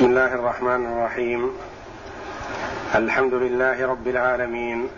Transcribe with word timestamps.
بسم 0.00 0.08
الله 0.08 0.34
الرحمن 0.34 0.86
الرحيم. 0.86 1.50
الحمد 2.94 3.34
لله 3.34 3.86
رب 3.86 4.06
العالمين. 4.08 4.88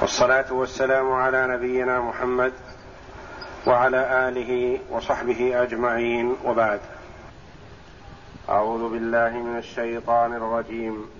والصلاة 0.00 0.52
والسلام 0.52 1.12
على 1.12 1.46
نبينا 1.46 2.00
محمد 2.00 2.52
وعلى 3.66 4.28
آله 4.28 4.78
وصحبه 4.90 5.62
أجمعين. 5.62 6.36
وبعد. 6.44 6.80
أعوذ 8.48 8.92
بالله 8.92 9.28
من 9.28 9.58
الشيطان 9.58 10.34
الرجيم. 10.34 11.10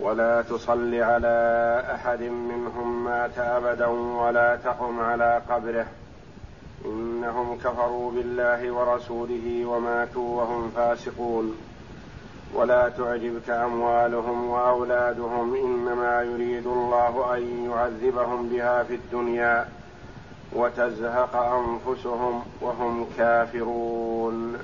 ولا 0.00 0.42
تصل 0.42 0.94
على 0.94 1.36
أحد 1.94 2.22
منهم 2.22 3.04
مات 3.04 3.38
أبدا 3.38 3.86
ولا 3.86 4.56
تقم 4.56 5.00
على 5.00 5.42
قبره. 5.50 5.86
إنهم 7.26 7.58
كفروا 7.58 8.10
بالله 8.10 8.70
ورسوله 8.70 9.64
وماتوا 9.66 10.42
وهم 10.42 10.70
فاسقون. 10.76 11.56
ولا 12.54 12.88
تعجبك 12.88 13.50
أموالهم 13.50 14.50
وأولادهم 14.50 15.54
إنما 15.54 16.22
يريد 16.22 16.66
الله 16.66 17.36
أن 17.36 17.70
يعذبهم 17.70 18.48
بها 18.48 18.82
في 18.82 18.94
الدنيا 18.94 19.68
وتزهق 20.52 21.36
أنفسهم 21.36 22.42
وهم 22.60 23.06
كافرون. 23.18 24.58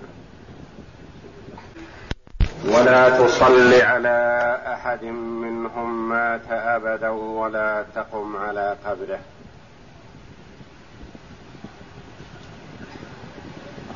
ولا 2.64 3.18
تصل 3.18 3.74
على 3.82 4.58
أحد 4.66 5.04
منهم 5.04 6.08
مات 6.08 6.50
أبدا 6.50 7.08
ولا 7.10 7.84
تقم 7.94 8.36
على 8.36 8.76
قبره. 8.86 9.18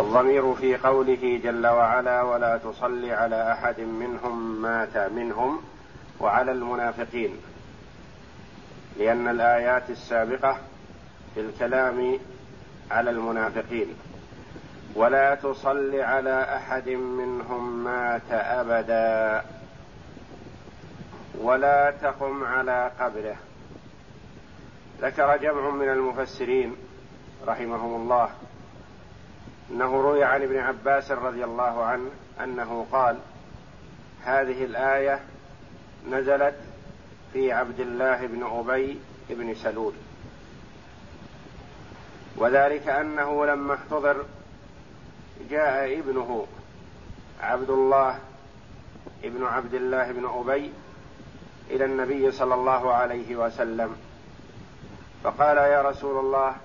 الضمير 0.01 0.55
في 0.55 0.77
قوله 0.77 1.41
جل 1.45 1.67
وعلا 1.67 2.23
ولا 2.23 2.57
تصل 2.57 3.11
على 3.11 3.53
أحد 3.53 3.81
منهم 3.81 4.63
مات 4.63 4.97
منهم 4.97 5.61
وعلى 6.21 6.53
المنافقين. 6.53 7.37
لأن 8.99 9.29
الآيات 9.29 9.91
السابقة 9.91 10.59
في 11.35 11.41
الكلام 11.41 12.19
على 12.91 13.11
المنافقين. 13.11 13.95
ولا 14.95 15.35
تصل 15.35 15.95
على 15.95 16.57
أحد 16.57 16.89
منهم 16.89 17.85
مات 17.85 18.31
أبدا. 18.31 19.45
ولا 21.41 21.91
تقم 21.91 22.45
على 22.45 22.91
قبره. 23.01 23.37
ذكر 25.01 25.37
جمع 25.37 25.71
من 25.71 25.89
المفسرين 25.89 26.77
رحمهم 27.47 28.03
الله 28.03 28.31
انه 29.71 30.01
روي 30.01 30.25
عن 30.25 30.43
ابن 30.43 30.59
عباس 30.59 31.11
رضي 31.11 31.45
الله 31.45 31.85
عنه 31.85 32.11
انه 32.43 32.87
قال 32.93 33.19
هذه 34.25 34.65
الآية 34.65 35.21
نزلت 36.11 36.55
في 37.33 37.53
عبد 37.53 37.81
الله 37.81 38.27
بن 38.27 38.43
أبي 38.43 39.01
بن 39.31 39.55
سلول. 39.55 39.93
وذلك 42.37 42.89
أنه 42.89 43.47
لما 43.47 43.75
احتضر 43.75 44.25
جاء 45.51 45.99
ابنه 45.99 46.47
عبد 47.41 47.71
الله 47.71 48.19
ابن 49.25 49.45
عبد 49.45 49.75
الله 49.75 50.13
بن 50.13 50.27
أبي 50.27 50.73
إلى 51.71 51.85
النبي 51.85 52.31
صلى 52.31 52.55
الله 52.55 52.93
عليه 52.95 53.37
وسلم 53.37 53.97
فقال 55.25 55.57
يا 55.57 55.83
رسول 55.83 56.19
الله 56.25 56.57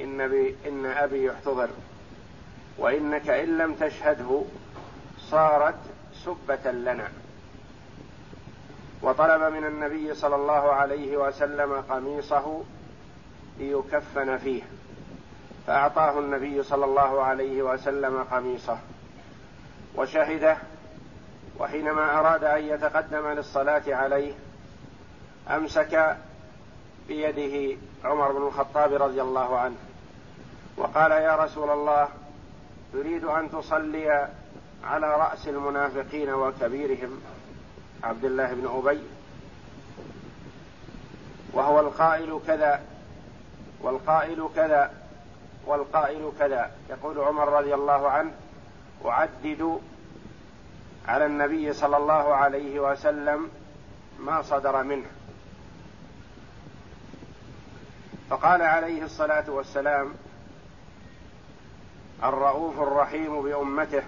إن, 0.00 0.20
إن 0.66 0.86
أبي 0.86 1.24
يحتضر. 1.24 1.68
وإنك 2.78 3.28
إن 3.28 3.58
لم 3.58 3.74
تشهده 3.74 4.42
صارت 5.30 5.78
سبة 6.24 6.70
لنا. 6.72 7.08
وطلب 9.02 9.52
من 9.52 9.64
النبي 9.64 10.14
صلى 10.14 10.36
الله 10.36 10.72
عليه 10.72 11.16
وسلم 11.16 11.72
قميصه 11.80 12.62
ليكفن 13.58 14.36
فيه. 14.36 14.62
فأعطاه 15.66 16.18
النبي 16.18 16.62
صلى 16.62 16.84
الله 16.84 17.22
عليه 17.22 17.62
وسلم 17.62 18.22
قميصه. 18.22 18.78
وشهده 19.96 20.56
وحينما 21.58 22.18
أراد 22.18 22.44
أن 22.44 22.64
يتقدم 22.64 23.28
للصلاة 23.28 23.82
عليه 23.88 24.32
أمسك 25.50 26.16
بيده 27.08 27.76
عمر 28.04 28.32
بن 28.32 28.46
الخطاب 28.46 28.92
رضي 28.92 29.22
الله 29.22 29.58
عنه 29.58 29.76
وقال 30.76 31.10
يا 31.10 31.36
رسول 31.36 31.70
الله 31.70 32.08
تريد 32.92 33.24
أن 33.24 33.50
تصلي 33.50 34.28
على 34.84 35.16
رأس 35.16 35.48
المنافقين 35.48 36.30
وكبيرهم 36.30 37.20
عبد 38.02 38.24
الله 38.24 38.54
بن 38.54 38.66
أبي 38.66 39.02
وهو 41.52 41.80
القائل 41.80 42.40
كذا 42.46 42.82
والقائل 43.80 44.48
كذا 44.56 44.90
والقائل 45.66 46.32
كذا. 46.38 46.70
يقول 46.90 47.18
عمر 47.18 47.48
رضي 47.48 47.74
الله 47.74 48.10
عنه 48.10 48.32
أعدد 49.04 49.80
على 51.08 51.26
النبي 51.26 51.72
صلى 51.72 51.96
الله 51.96 52.34
عليه 52.34 52.80
وسلم 52.80 53.50
ما 54.18 54.42
صدر 54.42 54.82
منه. 54.82 55.06
فقال 58.30 58.62
عليه 58.62 59.04
الصلاة 59.04 59.50
والسلام 59.50 60.14
الرؤوف 62.24 62.80
الرحيم 62.80 63.42
بأمته. 63.42 64.02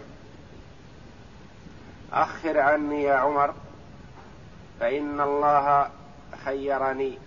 أخر 2.12 2.60
عني 2.60 3.02
يا 3.02 3.14
عمر 3.14 3.54
فإن 4.80 5.20
الله 5.20 5.90
خيرني. 6.44 7.18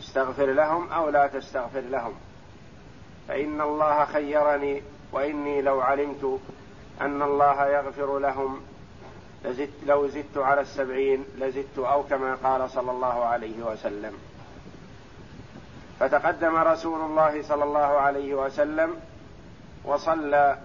استغفر 0.00 0.46
لهم 0.46 0.88
أو 0.88 1.08
لا 1.08 1.26
تستغفر 1.26 1.80
لهم. 1.80 2.14
فإن 3.28 3.60
الله 3.60 4.04
خيرني 4.04 4.82
وإني 5.12 5.62
لو 5.62 5.80
علمت 5.80 6.40
أن 7.00 7.22
الله 7.22 7.66
يغفر 7.66 8.18
لهم 8.18 8.60
لزدت 9.44 9.84
لو 9.86 10.08
زدت 10.08 10.38
على 10.38 10.60
السبعين 10.60 11.24
لزدت 11.38 11.78
أو 11.78 12.02
كما 12.02 12.34
قال 12.34 12.70
صلى 12.70 12.90
الله 12.90 13.24
عليه 13.24 13.62
وسلم. 13.62 14.33
فتقدم 16.00 16.56
رسول 16.56 17.00
الله 17.00 17.42
صلى 17.42 17.64
الله 17.64 17.78
عليه 17.78 18.34
وسلم 18.34 18.96
وصلى 19.84 20.58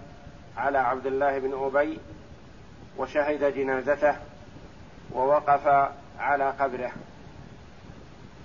على 0.58 0.78
عبد 0.78 1.06
الله 1.06 1.40
بن 1.40 1.54
أبي 1.66 2.00
وشهد 2.98 3.56
جنازته 3.56 4.16
ووقف 5.14 5.92
على 6.20 6.54
قبره 6.60 6.92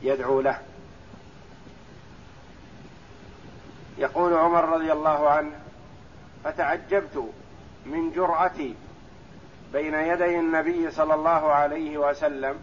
يدعو 0.02 0.40
له. 0.40 0.58
يقول 3.98 4.34
عمر 4.34 4.68
رضي 4.68 4.92
الله 4.92 5.28
عنه 5.28 5.52
فتعجبت 6.44 7.28
من 7.86 8.10
جرأتي 8.10 8.74
بين 9.72 9.94
يدي 9.94 10.38
النبي 10.38 10.90
صلى 10.90 11.14
الله 11.14 11.52
عليه 11.52 11.98
وسلم 11.98 12.56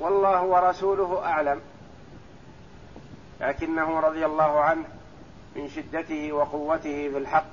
والله 0.00 0.42
ورسوله 0.42 1.24
أعلم 1.24 1.60
لكنه 3.40 4.00
رضي 4.00 4.26
الله 4.26 4.60
عنه 4.60 4.84
من 5.56 5.68
شدته 5.68 6.32
وقوته 6.32 7.10
في 7.10 7.18
الحق 7.18 7.50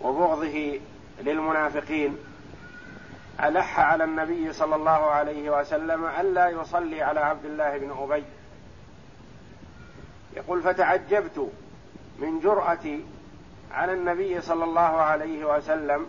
وبغضه 0.00 0.80
للمنافقين. 1.20 2.18
ألح 3.40 3.80
على 3.80 4.04
النبي 4.04 4.52
صلى 4.52 4.74
الله 4.74 5.10
عليه 5.10 5.60
وسلم 5.60 6.04
ألا 6.04 6.48
يصلي 6.48 7.02
على 7.02 7.20
عبد 7.20 7.44
الله 7.44 7.78
بن 7.78 7.90
أبي. 7.90 8.24
يقول 10.36 10.62
فتعجبت 10.62 11.50
من 12.18 12.40
جرأتي 12.40 13.04
على 13.72 13.92
النبي 13.92 14.40
صلى 14.40 14.64
الله 14.64 14.80
عليه 14.80 15.56
وسلم 15.56 16.06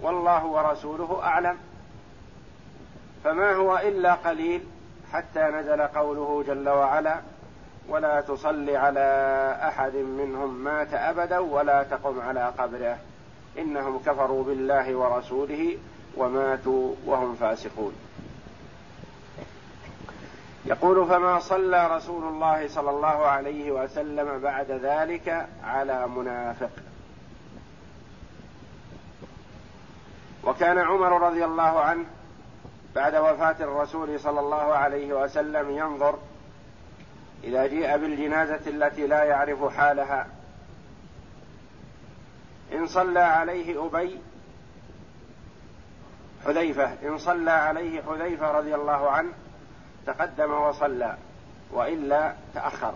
والله 0.00 0.44
ورسوله 0.44 1.20
أعلم. 1.22 1.58
فما 3.24 3.52
هو 3.52 3.78
إلا 3.78 4.14
قليل 4.14 4.60
حتى 5.12 5.40
نزل 5.40 5.82
قوله 5.82 6.44
جل 6.46 6.68
وعلا 6.68 7.20
ولا 7.88 8.20
تصل 8.20 8.70
على 8.70 9.56
أحد 9.62 9.96
منهم 9.96 10.64
مات 10.64 10.94
أبدا 10.94 11.38
ولا 11.38 11.82
تقم 11.82 12.20
على 12.20 12.52
قبره. 12.58 12.98
إنهم 13.58 13.98
كفروا 13.98 14.44
بالله 14.44 14.96
ورسوله 14.96 15.78
وماتوا 16.16 16.94
وهم 17.06 17.34
فاسقون. 17.34 17.92
يقول 20.64 21.06
فما 21.06 21.38
صلى 21.38 21.96
رسول 21.96 22.24
الله 22.24 22.68
صلى 22.68 22.90
الله 22.90 23.26
عليه 23.26 23.70
وسلم 23.70 24.38
بعد 24.38 24.70
ذلك 24.70 25.46
على 25.64 26.08
منافق. 26.08 26.70
وكان 30.44 30.78
عمر 30.78 31.22
رضي 31.22 31.44
الله 31.44 31.80
عنه 31.80 32.04
بعد 32.94 33.16
وفاة 33.16 33.56
الرسول 33.60 34.20
صلى 34.20 34.40
الله 34.40 34.74
عليه 34.74 35.12
وسلم 35.12 35.70
ينظر 35.70 36.18
إذا 37.44 37.66
جيء 37.66 37.96
بالجنازة 37.96 38.60
التي 38.66 39.06
لا 39.06 39.24
يعرف 39.24 39.76
حالها. 39.76 40.26
إن 42.72 42.86
صلى 42.86 43.20
عليه 43.20 43.86
أبي 43.86 44.20
حذيفة 46.46 47.08
إن 47.08 47.18
صلى 47.18 47.50
عليه 47.50 48.02
حذيفة 48.02 48.50
رضي 48.50 48.74
الله 48.74 49.10
عنه 49.10 49.32
تقدم 50.06 50.52
وصلى 50.52 51.16
وإلا 51.70 52.34
تأخر 52.54 52.94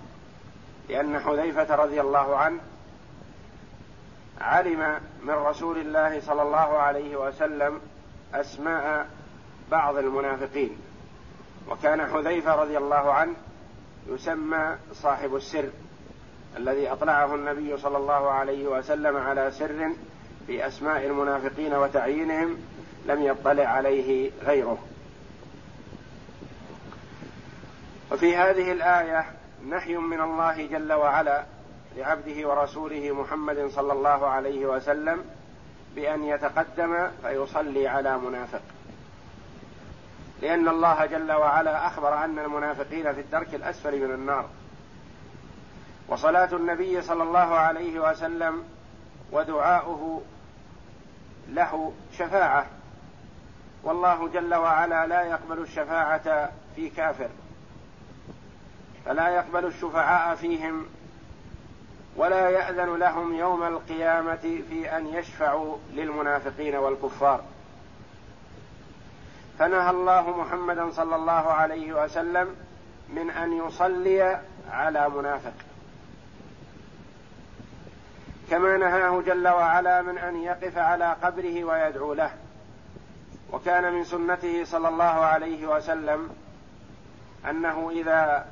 لأن 0.89 1.21
حذيفة 1.21 1.75
رضي 1.75 2.01
الله 2.01 2.37
عنه 2.37 2.61
علم 4.41 5.01
من 5.23 5.35
رسول 5.35 5.79
الله 5.79 6.21
صلى 6.21 6.43
الله 6.43 6.79
عليه 6.79 7.17
وسلم 7.17 7.81
أسماء 8.35 9.07
بعض 9.71 9.97
المنافقين. 9.97 10.77
وكان 11.69 12.07
حذيفة 12.07 12.55
رضي 12.55 12.79
الله 12.79 13.13
عنه 13.13 13.35
يسمى 14.09 14.77
صاحب 14.93 15.37
السر 15.37 15.69
الذي 16.57 16.93
أطلعه 16.93 17.35
النبي 17.35 17.77
صلى 17.77 17.97
الله 17.97 18.31
عليه 18.31 18.67
وسلم 18.67 19.17
على 19.17 19.51
سر 19.51 19.93
في 20.47 20.67
أسماء 20.67 21.07
المنافقين 21.07 21.75
وتعيينهم 21.75 22.57
لم 23.07 23.23
يطلع 23.23 23.65
عليه 23.65 24.31
غيره. 24.45 24.79
وفي 28.13 28.37
هذه 28.37 28.73
الآية 28.73 29.27
نحي 29.69 29.97
من 29.97 30.21
الله 30.21 30.67
جل 30.67 30.93
وعلا 30.93 31.45
لعبده 31.97 32.49
ورسوله 32.49 33.13
محمد 33.13 33.71
صلى 33.71 33.93
الله 33.93 34.27
عليه 34.27 34.67
وسلم 34.67 35.25
بأن 35.95 36.25
يتقدم 36.25 37.09
فيصلي 37.23 37.89
على 37.89 38.19
منافق. 38.19 38.63
لأن 40.43 40.69
الله 40.69 41.07
جل 41.07 41.33
وعلا 41.33 41.87
أخبر 41.87 42.25
أن 42.25 42.39
المنافقين 42.39 43.13
في 43.15 43.21
الدرك 43.21 43.55
الأسفل 43.55 44.09
من 44.09 44.15
النار. 44.15 44.49
وصلاة 46.09 46.49
النبي 46.53 47.03
صلى 47.03 47.23
الله 47.23 47.55
عليه 47.55 48.11
وسلم 48.11 48.65
ودعاؤه 49.33 50.23
له 51.49 51.93
شفاعة. 52.19 52.67
والله 53.85 54.29
جل 54.29 54.55
وعلا 54.55 55.07
لا 55.07 55.23
يقبل 55.23 55.59
الشفاعة 55.59 56.51
في 56.77 56.91
كافر. 56.91 57.29
فلا 59.05 59.29
يقبل 59.29 59.65
الشفعاء 59.65 60.37
فيهم 60.37 60.87
ولا 62.17 62.51
يأذن 62.51 62.97
لهم 62.97 63.35
يوم 63.35 63.63
القيامة 63.63 64.61
في 64.69 64.97
أن 64.97 65.07
يشفعوا 65.07 65.77
للمنافقين 65.93 66.77
والكفار. 66.77 67.45
فنهى 69.59 69.91
الله 69.91 70.41
محمدا 70.41 70.91
صلى 70.91 71.17
الله 71.17 71.33
عليه 71.33 72.05
وسلم 72.05 72.57
من 73.09 73.31
أن 73.31 73.53
يصلي 73.53 74.41
على 74.71 75.09
منافق. 75.09 75.55
كما 78.51 78.77
نهاه 78.77 79.21
جل 79.21 79.49
وعلا 79.49 80.03
من 80.03 80.19
أن 80.19 80.43
يقف 80.43 80.79
على 80.79 81.17
قبره 81.23 81.65
ويدعو 81.65 82.15
له. 82.15 82.31
وكان 83.53 83.93
من 83.93 84.05
سنته 84.05 84.65
صلى 84.65 84.89
الله 84.89 85.05
عليه 85.05 85.67
وسلم 85.67 86.31
أنه 87.51 87.91
إذا 87.91 88.47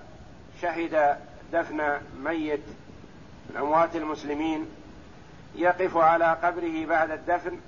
شهد 0.62 1.16
دفن 1.52 2.00
ميت 2.18 2.62
من 3.50 3.56
أموات 3.56 3.96
المسلمين 3.96 4.66
يقف 5.54 5.96
على 5.96 6.36
قبره 6.42 6.86
بعد 6.86 7.10
الدفن 7.10 7.60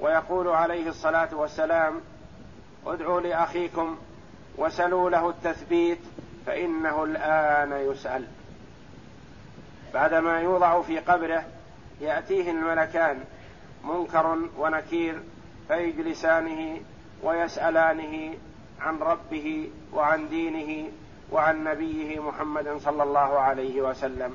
ويقول 0.00 0.48
عليه 0.48 0.88
الصلاة 0.88 1.28
والسلام 1.32 2.00
ادعوا 2.86 3.20
لأخيكم 3.20 3.96
وسلوا 4.58 5.10
له 5.10 5.28
التثبيت 5.28 5.98
فإنه 6.46 7.04
الآن 7.04 7.72
يسأل. 7.72 8.26
بعدما 9.94 10.40
يوضع 10.40 10.82
في 10.82 10.98
قبره 10.98 11.44
يأتيه 12.00 12.50
الملكان 12.50 13.24
منكر 13.84 14.38
ونكير 14.58 15.20
فيجلسانه 15.68 16.80
ويسألانه 17.22 18.34
عن 18.80 18.98
ربه 18.98 19.70
وعن 19.92 20.28
دينه 20.28 20.90
وعن 21.32 21.64
نبيه 21.64 22.20
محمد 22.20 22.76
صلى 22.78 23.02
الله 23.02 23.38
عليه 23.40 23.82
وسلم. 23.82 24.34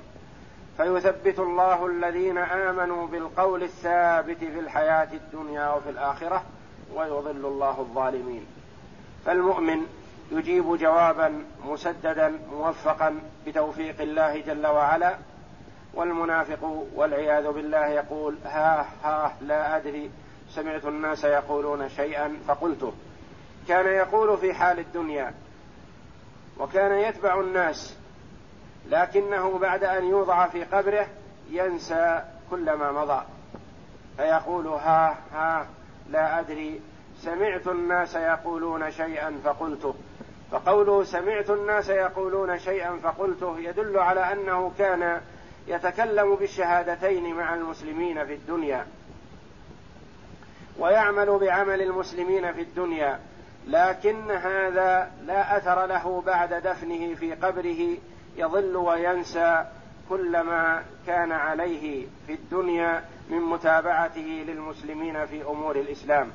فيثبت 0.77 1.39
الله 1.39 1.85
الذين 1.85 2.37
آمنوا 2.37 3.07
بالقول 3.07 3.63
الثابت 3.63 4.37
في 4.37 4.59
الحياة 4.59 5.07
الدنيا 5.13 5.73
وفي 5.73 5.89
الآخرة 5.89 6.43
ويضل 6.95 7.45
الله 7.45 7.79
الظالمين. 7.79 8.45
فالمؤمن 9.25 9.85
يجيب 10.31 10.77
جوابا 10.77 11.45
مسددا 11.65 12.39
موفقا 12.51 13.19
بتوفيق 13.47 14.01
الله 14.01 14.39
جل 14.41 14.67
وعلا 14.67 15.17
والمنافق 15.93 16.87
والعياذ 16.95 17.51
بالله 17.51 17.87
يقول 17.87 18.35
ها 18.45 18.85
ها 19.03 19.35
لا 19.41 19.77
أدري 19.77 20.11
سمعت 20.49 20.85
الناس 20.85 21.23
يقولون 21.23 21.89
شيئا 21.89 22.37
فقلته. 22.47 22.93
كان 23.67 23.85
يقول 23.85 24.37
في 24.37 24.53
حال 24.53 24.79
الدنيا 24.79 25.33
وكان 26.59 26.99
يتبع 26.99 27.39
الناس 27.39 27.95
لكنه 28.89 29.59
بعد 29.59 29.83
أن 29.83 30.05
يوضع 30.05 30.47
في 30.47 30.63
قبره 30.63 31.07
ينسى 31.49 32.23
كل 32.51 32.73
ما 32.73 32.91
مضى 32.91 33.21
فيقول 34.17 34.67
ها 34.67 35.17
ها 35.33 35.67
لا 36.11 36.39
أدري. 36.39 36.81
سمعت 37.21 37.67
الناس 37.67 38.15
يقولون 38.15 38.91
شيئا 38.91 39.39
فقلته. 39.43 39.95
فقوله 40.51 41.03
سمعت 41.03 41.49
الناس 41.49 41.89
يقولون 41.89 42.59
شيئا 42.59 42.99
فقلته 43.03 43.59
يدل 43.59 43.99
على 43.99 44.33
أنه 44.33 44.71
كان 44.77 45.21
يتكلم 45.67 46.35
بالشهادتين 46.35 47.35
مع 47.35 47.53
المسلمين 47.53 48.25
في 48.25 48.33
الدنيا. 48.33 48.85
ويعمل 50.79 51.37
بعمل 51.39 51.81
المسلمين 51.81 52.53
في 52.53 52.61
الدنيا. 52.61 53.19
لكن 53.67 54.31
هذا 54.31 55.11
لا 55.25 55.57
أثر 55.57 55.85
له 55.85 56.21
بعد 56.21 56.53
دفنه 56.53 57.15
في 57.15 57.33
قبره. 57.33 57.97
يضل 58.37 58.75
وينسى. 58.75 59.65
كل 60.09 60.39
ما 60.39 60.83
كان 61.07 61.31
عليه 61.31 62.07
في 62.27 62.33
الدنيا 62.33 63.05
من 63.29 63.39
متابعته 63.39 64.43
للمسلمين 64.47 65.25
في 65.25 65.41
أمور 65.41 65.75
الإسلام. 65.75 66.31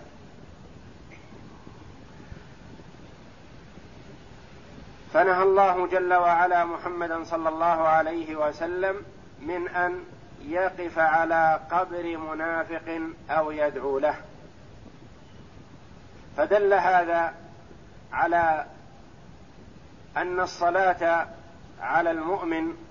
فنهى 5.12 5.42
الله 5.42 5.86
جل 5.86 6.14
وعلا 6.14 6.64
محمدا 6.64 7.24
صلى 7.24 7.48
الله 7.48 7.64
عليه 7.64 8.36
وسلم 8.36 8.96
من 9.40 9.68
أن 9.68 10.04
يقف 10.44 10.98
على 10.98 11.60
قبر 11.70 12.16
منافق 12.16 13.00
أو 13.30 13.50
يدعو 13.50 13.98
له. 13.98 14.16
فدل 16.36 16.74
هذا 16.74 17.34
على 18.12 18.66
أن 20.16 20.40
الصلاة 20.40 21.26
على 21.80 22.10
المؤمن 22.10 22.83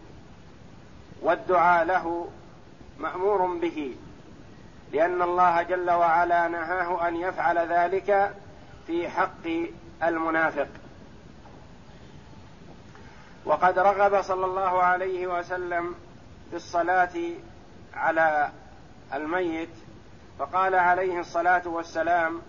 والدعاء 1.24 1.86
له 1.86 2.30
مأمور 3.00 3.58
به 3.58 3.96
لأن 4.92 5.22
الله 5.22 5.62
جل 5.62 5.92
وعلا 5.92 6.48
نهاه 6.48 7.08
أن 7.08 7.16
يفعل 7.16 7.58
ذلك 7.58 8.36
في 8.88 9.10
حق 9.10 9.48
المنافق. 10.04 10.68
وقد 13.46 13.80
رغب 13.80 14.22
صلى 14.22 14.46
الله 14.46 14.84
عليه 14.84 15.28
وسلم 15.28 15.96
في 16.50 16.56
الصلاه 16.56 17.14
على 17.94 18.50
الميت 19.14 19.70
فقال 20.40 20.76
عليه 20.76 21.20
الصلاة 21.20 21.68
والسلام 21.68 22.42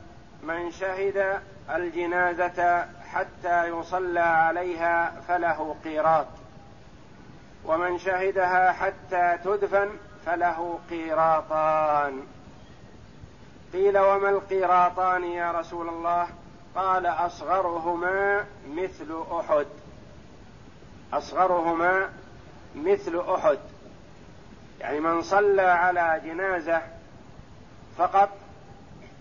من 0.43 0.71
شهد 0.71 1.41
الجنازة 1.71 2.87
حتى 3.13 3.69
يصلى 3.69 4.21
عليها 4.21 5.21
فله 5.29 5.77
قيراط. 5.85 6.27
ومن 7.67 7.99
شهدها 7.99 8.73
حتى 8.73 9.39
تدفن 9.45 9.91
فله 10.27 10.79
قيراطان. 10.91 12.23
قيل 13.73 13.99
وما 13.99 14.31
القيراطان 14.31 15.25
يا 15.25 15.53
رسول 15.53 15.89
الله؟ 15.89 16.29
قال 16.75 17.07
أصغرهما 17.07 18.45
مثل 18.69 19.25
أحد. 19.33 19.67
أصغرهما 21.13 22.09
مثل 22.75 23.23
أحد. 23.35 23.59
يعني 24.81 25.01
من 25.01 25.23
صلى 25.23 25.63
على 25.63 26.21
جنازة 26.25 26.83
فقط 27.99 28.31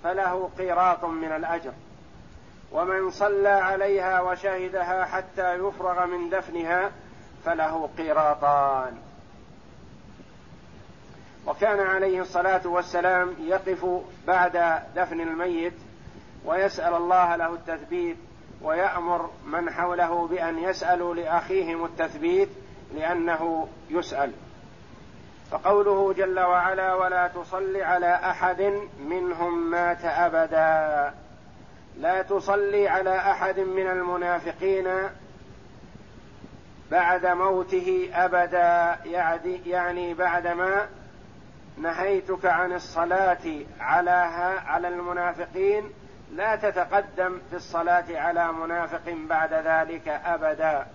فله 0.03 0.49
قيراط 0.57 1.05
من 1.05 1.31
الأجر. 1.31 1.73
ومن 2.71 3.11
صلى 3.11 3.49
عليها 3.49 4.21
وشهدها 4.21 5.05
حتى 5.05 5.53
يفرغ 5.53 6.05
من 6.05 6.29
دفنها 6.29 6.91
فله 7.45 7.89
قيراطان 7.97 8.97
وكان 11.47 11.79
عليه 11.79 12.21
الصلاة 12.21 12.67
والسلام 12.67 13.35
يقف 13.39 13.85
بعد 14.27 14.81
دفن 14.95 15.21
الميت 15.21 15.73
ويسأل 16.45 16.93
الله 16.93 17.35
له 17.35 17.53
التثبيت 17.53 18.17
ويأمر 18.61 19.29
من 19.45 19.69
حوله 19.69 20.27
بأن 20.27 20.59
يسالوا 20.59 21.15
لاخيهم 21.15 21.85
التثبيت 21.85 22.49
لأنه 22.95 23.67
يسأل. 23.89 24.31
فقوله 25.51 26.13
جل 26.13 26.39
وعلا 26.39 26.93
ولا 26.93 27.27
تصل 27.27 27.77
على 27.77 28.15
أحد 28.15 28.73
منهم 28.99 29.71
مات 29.71 30.05
أبدا 30.05 31.13
لا 31.99 32.21
تصلي 32.21 32.87
على 32.87 33.17
أحد 33.17 33.59
من 33.59 33.87
المنافقين 33.87 34.87
بعد 36.93 37.25
موته 37.25 38.09
أبدا 38.13 38.97
يعني 39.65 40.13
بعدما 40.13 40.87
نهيتك 41.77 42.45
عن 42.45 42.73
الصلاة 42.73 43.61
على 43.79 44.11
على 44.67 44.87
المنافقين 44.87 45.91
لا 46.31 46.55
تتقدم 46.55 47.41
في 47.49 47.55
الصلاة 47.55 48.05
على 48.09 48.51
منافق 48.51 49.15
بعد 49.29 49.53
ذلك 49.53 50.07
أبدا. 50.07 50.85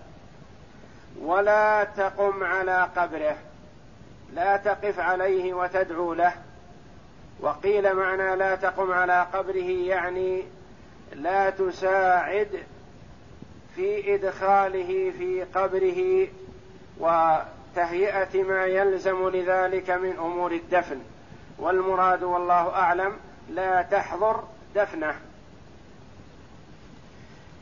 ولا 1.21 1.83
تقم 1.83 2.43
على 2.43 2.89
قبره. 2.95 3.35
لا 4.33 4.57
تقف 4.57 4.99
عليه 4.99 5.53
وتدعو 5.53 6.13
له. 6.13 6.33
وقيل 7.39 7.93
معنى 7.93 8.35
لا 8.35 8.55
تقم 8.55 8.91
على 8.91 9.27
قبره 9.33 9.69
يعني 9.69 10.43
لا 11.13 11.49
تساعد 11.49 12.63
في 13.75 14.15
إدخاله 14.15 15.11
في 15.17 15.45
قبره 15.55 16.27
وتهيئة 16.99 18.43
ما 18.43 18.65
يلزم 18.65 19.29
لذلك 19.29 19.89
من 19.89 20.17
أمور 20.17 20.51
الدفن. 20.51 20.99
والمراد 21.57 22.23
والله 22.23 22.69
أعلم 22.69 23.13
لا 23.49 23.81
تحضر 23.81 24.43
دفنه. 24.75 25.15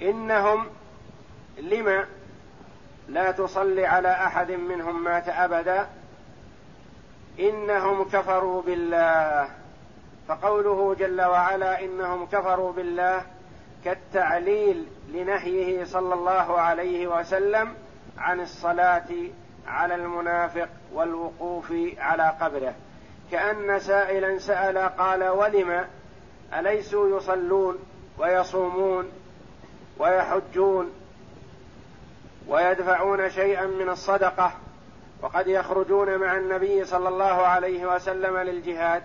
إنهم 0.02 0.68
لما 1.58 2.06
لا 3.08 3.32
تصلي 3.32 3.86
على 3.86 4.12
أحد 4.12 4.52
منهم 4.52 5.04
مات 5.04 5.30
أبدا؟ 5.30 5.88
إنهم 7.40 8.04
كفروا 8.04 8.62
بالله. 8.62 9.50
فقوله 10.28 10.96
جل 11.00 11.22
وعلا 11.22 11.84
إنهم 11.84 12.26
كفروا 12.26 12.72
بالله 12.72 13.26
كالتعليل 13.88 14.86
لنهيه 15.14 15.84
صلى 15.84 16.14
الله 16.14 16.60
عليه 16.60 17.08
وسلم 17.08 17.74
عن 18.18 18.40
الصلاة 18.40 19.08
على 19.68 19.96
المنافق 19.96 20.70
والوقوف 20.94 21.74
على 21.98 22.34
قبره. 22.42 22.74
كأن 23.32 23.80
سائلا 23.80 24.40
سأل 24.40 24.78
قال 24.78 25.24
ولم 25.24 25.86
أليسوا 26.54 27.18
يصلون 27.18 27.80
ويصومون 28.18 29.12
ويحجون 30.00 30.92
ويدفعون 32.48 33.30
شيئا 33.30 33.66
من 33.66 33.90
الصدقة 33.90 34.52
وقد 35.22 35.48
يخرجون 35.48 36.18
مع 36.18 36.38
النبي 36.38 36.86
صلى 36.86 37.10
الله 37.10 37.26
عليه 37.26 37.96
وسلم 37.96 38.38
للجهاد؟ 38.38 39.04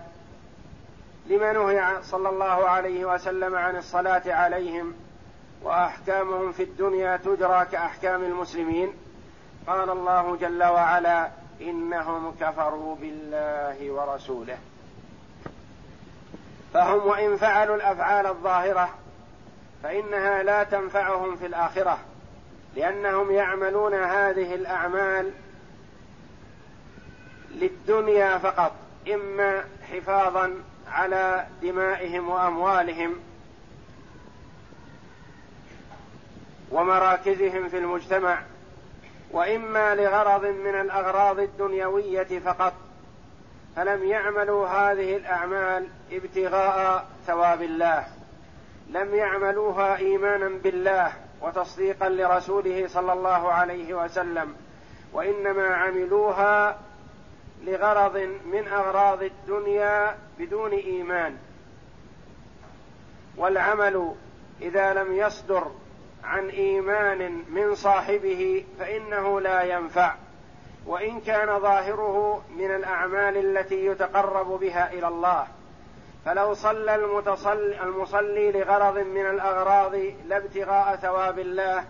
لما 1.25 1.53
نهي 1.53 2.03
صلى 2.03 2.29
الله 2.29 2.45
عليه 2.45 3.05
وسلم 3.05 3.55
عن 3.55 3.75
الصلاة 3.75 4.21
عليهم 4.25 4.93
وأحكامهم 5.61 6.51
في 6.51 6.63
الدنيا 6.63 7.17
تجرى 7.17 7.65
كأحكام 7.71 8.23
المسلمين 8.23 8.93
قال 9.67 9.89
الله 9.89 10.35
جل 10.35 10.63
وعلا 10.63 11.29
إنهم 11.61 12.35
كفروا 12.41 12.95
بالله 12.95 13.91
ورسوله. 13.91 14.57
فهم 16.73 17.07
وإن 17.07 17.37
فعلوا 17.37 17.75
الأفعال 17.75 18.25
الظاهرة 18.25 18.89
فإنها 19.83 20.43
لا 20.43 20.63
تنفعهم 20.63 21.35
في 21.35 21.45
الآخرة 21.45 21.97
لأنهم 22.75 23.31
يعملون 23.31 23.93
هذه 23.93 24.55
الأعمال 24.55 25.31
للدنيا 27.51 28.37
فقط 28.37 28.71
إما 29.13 29.63
حفاظا 29.91 30.53
على 30.93 31.47
دمائهم 31.61 32.29
وأموالهم 32.29 33.15
ومراكزهم 36.71 37.69
في 37.69 37.77
المجتمع 37.77 38.39
وإما 39.31 39.95
لغرض 39.95 40.45
من 40.45 40.81
الأغراض 40.81 41.39
الدنيوية 41.39 42.39
فقط 42.39 42.73
فلم 43.75 44.03
يعملوا 44.03 44.67
هذه 44.67 45.17
الأعمال 45.17 45.87
ابتغاء 46.11 47.07
ثواب 47.27 47.61
الله 47.61 48.07
لم 48.89 49.15
يعملوها 49.15 49.97
إيمانا 49.97 50.49
بالله 50.63 51.11
وتصديقا 51.41 52.09
لرسوله 52.09 52.87
صلى 52.87 53.13
الله 53.13 53.51
عليه 53.51 53.93
وسلم 53.93 54.55
وإنما 55.13 55.67
عملوها 55.67 56.79
لغرض 57.63 58.17
من 58.45 58.67
أغراض 58.67 59.23
الدنيا 59.23 60.17
بدون 60.39 60.71
إيمان. 60.71 61.37
والعمل 63.37 64.15
إذا 64.61 64.93
لم 64.93 65.15
يصدر 65.15 65.71
عن 66.23 66.49
إيمان 66.49 67.43
من 67.49 67.75
صاحبه 67.75 68.65
فإنه 68.79 69.41
لا 69.41 69.61
ينفع. 69.61 70.15
وإن 70.85 71.21
كان 71.21 71.59
ظاهره 71.59 72.41
من 72.57 72.75
الأعمال 72.75 73.57
التي 73.57 73.85
يتقرب 73.85 74.47
بها 74.47 74.93
إلى 74.93 75.07
الله 75.07 75.47
فلو 76.25 76.53
صلى 76.53 76.95
المتصلي, 76.95 77.83
المصلي 77.83 78.51
لغرض 78.51 78.97
من 78.97 79.25
الأغراض 79.29 79.95
لا 80.27 80.37
ابتغاء 80.37 80.95
ثواب 80.95 81.39
الله 81.39 81.85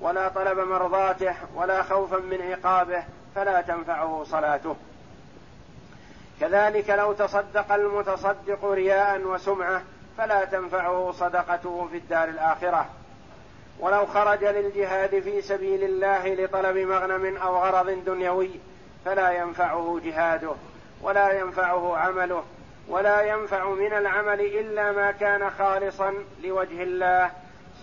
ولا 0.00 0.28
طلب 0.28 0.58
مرضاته 0.58 1.34
ولا 1.54 1.82
خوفا 1.82 2.18
من 2.18 2.42
عقابه 2.42 3.04
فلا 3.34 3.60
تنفعه 3.60 4.24
صلاته. 4.24 4.76
كذلك 6.40 6.90
لو 6.90 7.12
تصدق 7.12 7.72
المتصدق 7.72 8.64
رياء 8.64 9.20
وسمعة 9.20 9.82
فلا 10.18 10.44
تنفعه 10.44 11.12
صدقته 11.12 11.88
في 11.90 11.96
الدار 11.96 12.28
الآخرة. 12.28 12.86
ولو 13.80 14.06
خرج 14.06 14.44
للجهاد 14.44 15.20
في 15.20 15.42
سبيل 15.42 15.84
الله 15.84 16.34
لطلب 16.34 16.76
مغنم 16.76 17.36
أو 17.36 17.56
غرض 17.56 18.04
دنيوي 18.04 18.50
فلا 19.04 19.30
ينفعه 19.30 20.00
جهاده 20.04 20.52
ولا 21.02 21.32
ينفعه 21.32 21.96
عمله 21.96 22.44
ولا 22.88 23.22
ينفع 23.22 23.68
من 23.68 23.92
العمل 23.92 24.40
إلا 24.40 24.92
ما 24.92 25.10
كان 25.10 25.50
خالصا 25.50 26.14
لوجه 26.42 26.82
الله 26.82 27.30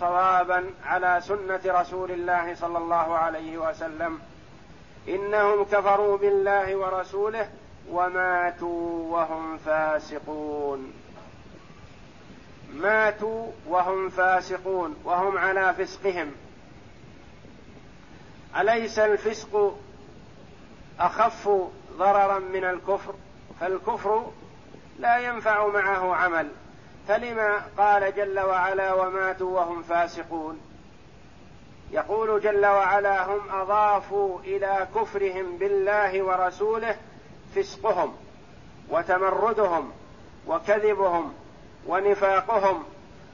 صوابا 0.00 0.70
على 0.84 1.20
سنة 1.20 1.60
رسول 1.66 2.10
الله 2.10 2.54
صلى 2.54 2.78
الله 2.78 3.16
عليه 3.16 3.58
وسلم. 3.58 4.20
إنهم 5.08 5.64
كفروا 5.64 6.16
بالله 6.16 6.76
ورسوله 6.76 7.48
وماتوا 7.90 9.16
وهم 9.16 9.58
فاسقون. 9.58 10.92
ماتوا 12.74 13.46
وهم 13.66 14.08
فاسقون 14.08 14.96
وهم 15.04 15.38
على 15.38 15.74
فسقهم. 15.74 16.32
أليس 18.56 18.98
الفسق 18.98 19.78
أخف 21.00 21.48
ضررا 21.98 22.38
من 22.38 22.64
الكفر؟ 22.64 23.14
فالكفر 23.60 24.30
لا 24.98 25.18
ينفع 25.18 25.66
معه 25.66 26.14
عمل. 26.14 26.48
فلما 27.08 27.62
قال 27.78 28.14
جل 28.14 28.40
وعلا 28.40 28.94
وماتوا 28.94 29.60
وهم 29.60 29.82
فاسقون؟ 29.82 30.60
يقول 31.90 32.40
جل 32.40 32.66
وعلا 32.66 33.26
هم 33.26 33.40
أضافوا 33.50 34.40
إلى 34.40 34.88
كفرهم 34.94 35.58
بالله 35.58 36.22
ورسوله 36.22 36.96
فسقهم 37.54 38.16
وتمردهم 38.88 39.92
وكذبهم 40.46 41.34
ونفاقهم 41.86 42.84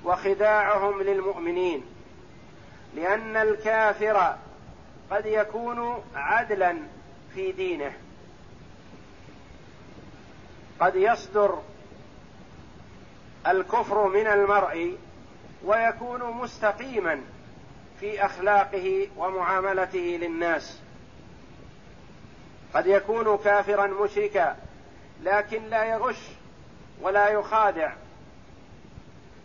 وخداعهم 0.04 1.02
للمؤمنين 1.02 1.84
لأن 2.94 3.36
الكافر 3.36 4.36
قد 5.10 5.26
يكون 5.26 6.02
عدلا 6.14 6.76
في 7.34 7.52
دينه. 7.52 7.92
قد 10.80 10.96
يصدر 10.96 11.62
الكفر 13.46 14.08
من 14.08 14.26
المرء 14.26 14.98
ويكون 15.64 16.30
مستقيما 16.30 17.20
في 18.00 18.24
أخلاقه 18.24 19.08
ومعاملته 19.16 20.18
للناس. 20.22 20.83
قد 22.74 22.86
يكون 22.86 23.36
كافرا 23.36 23.86
مشركا 23.86 24.56
لكن 25.22 25.62
لا 25.62 25.84
يغش 25.84 26.28
ولا 27.02 27.28
يخادع 27.28 27.92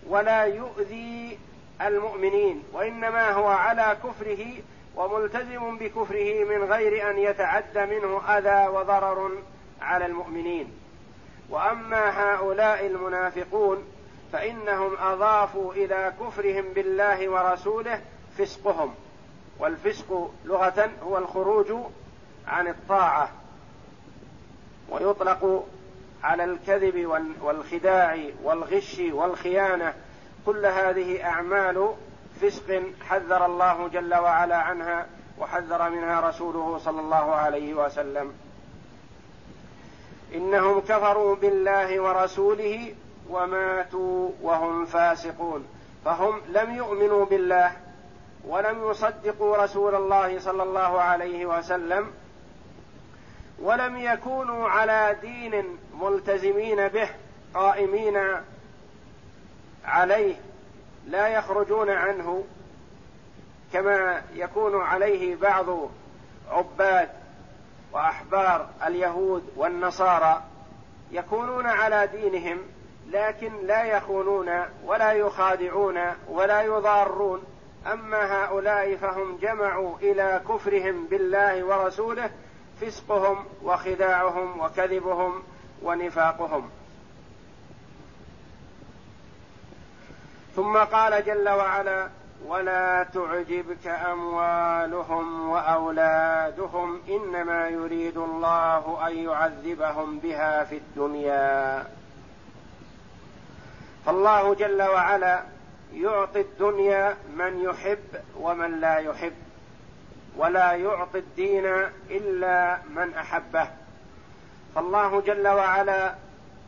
ولا 0.08 0.44
يؤذي 0.44 1.40
المؤمنين 1.82 2.64
وإنما 2.74 3.32
هو 3.32 3.48
على 3.48 3.98
كفره 4.04 4.46
وملتزم 4.96 5.78
بكفره 5.78 6.44
من 6.44 6.64
غير 6.64 7.10
أن 7.10 7.18
يتعد 7.18 7.78
منه 7.78 8.38
أذى 8.38 8.68
وضرر 8.68 9.32
على 9.82 10.06
المؤمنين. 10.06 10.72
وأما 11.50 12.10
هؤلاء 12.10 12.86
المنافقون 12.86 13.84
فإنهم 14.34 14.98
أضافوا 15.00 15.74
إلى 15.74 16.14
كفرهم 16.22 16.66
بالله 16.76 17.30
ورسوله 17.30 18.02
فسقهم 18.38 18.96
والفسق 19.60 20.32
لغة 20.46 20.90
هو 21.04 21.18
الخروج 21.18 21.72
عن 22.50 22.68
الطاعة 22.68 23.30
ويطلق 24.90 25.66
على 26.24 26.44
الكذب 26.44 27.06
والخداع 27.42 28.18
والغش 28.44 29.02
والخيانة 29.12 29.94
كل 30.46 30.66
هذه 30.66 31.26
أعمال 31.26 31.94
فسق 32.42 32.84
حذر 33.10 33.46
الله 33.46 33.88
جل 33.88 34.16
وعلا 34.16 34.58
عنها 34.58 35.06
وحذر 35.40 35.90
منها 35.90 36.30
رسوله 36.30 36.78
صلى 36.78 37.00
الله 37.00 37.36
عليه 37.36 37.74
وسلم. 37.74 38.34
إنهم 40.36 40.80
كفروا 40.80 41.36
بالله 41.36 42.00
ورسوله 42.00 42.96
وماتوا 43.30 44.30
وهم 44.42 44.86
فاسقون. 44.86 45.68
فهم 46.06 46.42
لم 46.50 46.76
يؤمنوا 46.76 47.26
بالله 47.26 47.72
ولم 48.48 48.90
يصدقوا 48.92 49.58
رسول 49.58 49.96
الله 49.96 50.40
صلى 50.40 50.64
الله 50.64 51.02
عليه 51.02 51.46
وسلم 51.46 52.12
ولم 53.62 53.98
يكونوا 53.98 54.70
على 54.70 55.16
دين 55.22 55.78
ملتزمين 55.94 56.88
به 56.88 57.10
قائمين 57.54 58.18
عليه 59.86 60.36
لا 61.08 61.28
يخرجون 61.28 61.90
عنه 61.90 62.44
كما 63.74 64.22
يكون 64.34 64.82
عليه 64.82 65.36
بعض 65.36 65.90
عباد 66.52 67.10
وأحبار 67.92 68.70
اليهود 68.88 69.44
والنصارى 69.56 70.44
يكونون 71.12 71.66
على 71.66 72.08
دينهم 72.08 72.58
لكن 73.10 73.52
لا 73.66 73.84
يخونون 73.84 74.66
ولا 74.86 75.12
يخادعون 75.12 76.00
ولا 76.28 76.62
يضارون. 76.62 77.44
أما 77.94 78.44
هؤلاء 78.44 78.96
فهم 78.96 79.38
جمعوا 79.42 79.98
إلى 79.98 80.42
كفرهم 80.50 81.06
بالله 81.06 81.64
ورسوله 81.64 82.30
فسقهم 82.82 83.46
وخداعهم 83.64 84.60
وكذبهم 84.60 85.44
ونفاقهم. 85.84 86.70
ثم 90.56 90.78
قال 90.78 91.26
جل 91.26 91.50
وعلا 91.50 92.10
ولا 92.46 93.04
تعجبك 93.04 93.88
أموالهم 93.88 95.50
وأولادهم 95.50 97.02
إنما 97.10 97.68
يريد 97.68 98.18
الله 98.18 99.08
أن 99.08 99.18
يعذبهم 99.18 100.20
بها 100.20 100.64
في 100.64 100.78
الدنيا. 100.78 101.88
فالله 104.06 104.54
جل 104.56 104.82
وعلا 104.82 105.44
يعطي 105.94 106.42
الدنيا 106.42 107.18
من 107.36 107.62
يحب 107.62 108.24
ومن 108.40 108.80
لا 108.80 108.98
يحب. 108.98 109.49
ولا 110.38 110.74
يعطي 110.74 111.20
الدين 111.20 111.66
إلا 112.10 112.78
من 112.90 113.14
أحبه. 113.14 113.68
فالله 114.76 115.22
جل 115.22 115.48
وعلا 115.48 116.16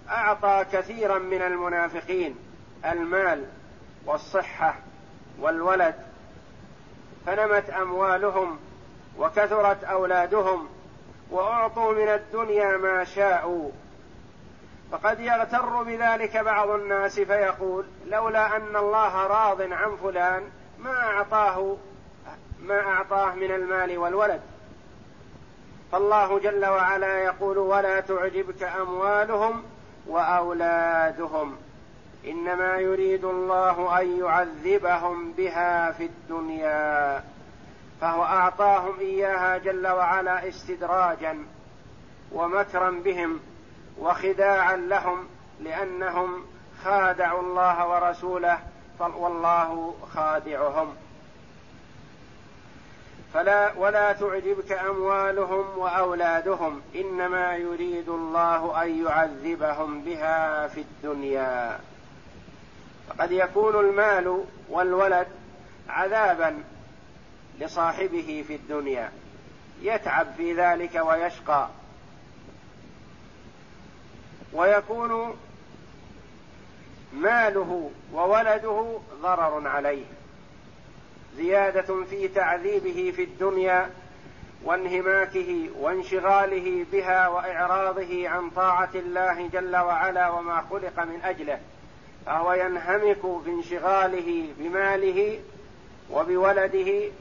أعطى 0.09 0.65
كثيرا 0.71 1.19
من 1.19 1.41
المنافقين 1.41 2.35
المال 2.85 3.45
والصحة 4.05 4.75
والولد 5.39 5.95
فنمت 7.25 7.69
أموالهم 7.69 8.59
وكثرت 9.17 9.83
أولادهم 9.83 10.67
وأعطوا 11.31 11.93
من 11.93 12.07
الدنيا 12.07 12.77
ما 12.77 13.03
شاءوا. 13.03 13.71
فقد 14.91 15.19
يغتر 15.19 15.83
بذلك 15.83 16.37
بعض 16.37 16.69
الناس 16.69 17.19
فيقول 17.19 17.85
لولا 18.07 18.57
أن 18.57 18.75
الله 18.75 19.27
راض 19.27 19.61
عن 19.61 19.95
فلان 19.95 20.43
ما 20.79 20.91
أعطاه 20.91 21.77
ما 22.61 22.79
أعطاه 22.79 23.35
من 23.35 23.51
المال 23.51 23.97
والولد. 23.97 24.41
فالله 25.91 26.39
جل 26.39 26.65
وعلا 26.65 27.19
يقول 27.19 27.57
ولا 27.57 27.99
تعجبك 27.99 28.63
أموالهم 28.63 29.63
وأولادهم. 30.07 31.57
إنما 32.27 32.77
يريد 32.77 33.25
الله 33.25 34.01
أن 34.01 34.19
يعذبهم 34.19 35.31
بها 35.31 35.91
في 35.91 36.05
الدنيا. 36.05 37.23
فهو 38.01 38.23
أعطاهم 38.23 38.99
إياها 38.99 39.57
جل 39.57 39.87
وعلا 39.87 40.47
استدراجا 40.47 41.45
ومكرا 42.31 42.89
بهم 42.89 43.39
وخداعا 43.99 44.75
لهم 44.75 45.27
لأنهم 45.59 46.43
خادعوا 46.83 47.41
الله 47.41 47.87
ورسوله 47.87 48.59
والله 48.99 49.95
خادعهم. 50.13 50.95
فلا 53.33 53.73
ولا 53.77 54.13
تعجبك 54.13 54.71
أموالهم 54.71 55.77
وأولادهم 55.77 56.81
إنما 56.95 57.55
يريد 57.55 58.09
الله 58.09 58.83
أن 58.83 59.05
يعذبهم 59.05 60.01
بها 60.01 60.67
في 60.67 60.81
الدنيا. 60.81 61.79
فقد 63.09 63.31
يكون 63.31 63.75
المال 63.85 64.45
والولد 64.69 65.27
عذابا 65.89 66.63
لصاحبه 67.59 68.43
في 68.47 68.55
الدنيا. 68.55 69.11
يتعب 69.81 70.27
في 70.37 70.53
ذلك 70.53 70.95
ويشقى. 70.95 71.67
ويكون 74.53 75.37
ماله 77.13 77.91
وولده 78.13 78.99
ضرر 79.21 79.67
عليه. 79.67 80.05
زيادة 81.37 82.03
في 82.09 82.27
تعذيبه 82.27 83.13
في 83.15 83.23
الدنيا 83.23 83.89
وانهماكه 84.63 85.69
وانشغاله 85.79 86.85
بها 86.91 87.27
وإعراضه 87.27 88.29
عن 88.29 88.49
طاعة 88.49 88.89
الله 88.95 89.47
جل 89.47 89.75
وعلا 89.75 90.29
وما 90.29 90.63
خلق 90.69 90.99
من 91.03 91.21
أجله 91.23 91.59
فهو 92.25 92.53
ينهمك 92.53 93.21
في 93.43 93.49
انشغاله 93.49 94.53
بماله 94.57 95.39
وبولده 96.11 97.11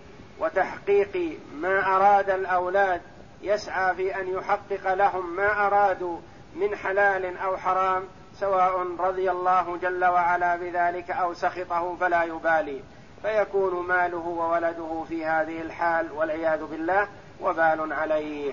وتحقيق 0.40 1.38
ما 1.54 1.96
أراد 1.96 2.30
الأولاد 2.30 3.00
يسعى 3.42 3.94
في 3.94 4.20
أن 4.20 4.28
يحقق 4.28 4.94
لهم 4.94 5.36
ما 5.36 5.66
أرادوا 5.66 6.18
من 6.56 6.76
حلال 6.76 7.36
أو 7.36 7.56
حرام 7.56 8.02
سواء 8.34 8.86
رضي 8.98 9.30
الله 9.30 9.76
جل 9.76 10.04
وعلا 10.04 10.56
بذلك 10.56 11.10
أو 11.10 11.34
سخطه 11.34 11.96
فلا 12.00 12.22
يبالي. 12.24 12.82
فيكون 13.22 13.86
ماله 13.86 14.26
وولده 14.26 15.04
في 15.08 15.26
هذه 15.26 15.60
الحال 15.60 16.12
والعياذ 16.12 16.64
بالله 16.64 17.08
وبال 17.40 17.92
عليه. 17.92 18.52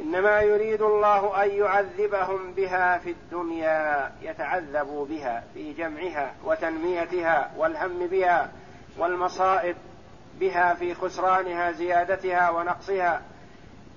إنما 0.00 0.40
يريد 0.40 0.82
الله 0.82 1.44
أن 1.44 1.50
يعذبهم 1.50 2.52
بها 2.52 2.98
في 2.98 3.10
الدنيا 3.10 4.12
يتعذبوا 4.22 5.06
بها 5.06 5.44
في 5.54 5.72
جمعها 5.72 6.34
وتنميتها 6.44 7.50
والهم 7.56 8.06
بها 8.06 8.50
والمصائب 8.98 9.76
بها 10.40 10.74
في 10.74 10.94
خسرانها 10.94 11.72
زيادتها 11.72 12.50
ونقصها. 12.50 13.22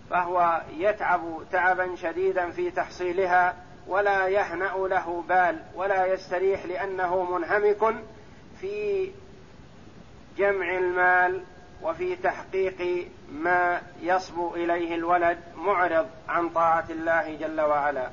فهو 0.09 0.61
يتعب 0.77 1.21
تعبا 1.51 1.95
شديدا 1.95 2.51
في 2.51 2.71
تحصيلها 2.71 3.55
ولا 3.87 4.27
يهنأ 4.27 4.87
له 4.87 5.23
بال 5.29 5.59
ولا 5.75 6.05
يستريح 6.05 6.65
لأنه 6.65 7.23
منهمك 7.37 7.95
في 8.63 9.11
جمع 10.37 10.77
المال 10.77 11.43
وفي 11.81 12.15
تحقيق 12.15 13.07
ما 13.31 13.81
يصبو 14.01 14.55
إليه 14.55 14.95
الولد 14.95 15.39
معرض 15.55 16.07
عن 16.29 16.49
طاعة 16.49 16.85
الله 16.89 17.35
جل 17.35 17.61
وعلا. 17.61 18.09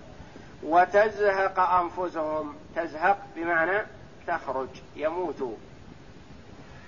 وتزهق 0.63 1.61
أنفسهم. 1.61 2.55
تزهق 2.77 3.19
بمعنى 3.37 3.87
تخرج 4.27 4.69
يموتوا 4.97 5.55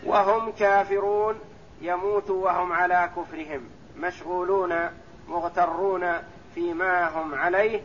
وهم 0.04 0.52
كافرون 0.52 1.40
يموتوا 1.80 2.44
وهم 2.44 2.72
على 2.72 3.10
كفرهم. 3.16 3.70
مشغولون 3.96 4.88
مغترون 5.28 6.12
فيما 6.54 7.08
هم 7.08 7.34
عليه 7.34 7.80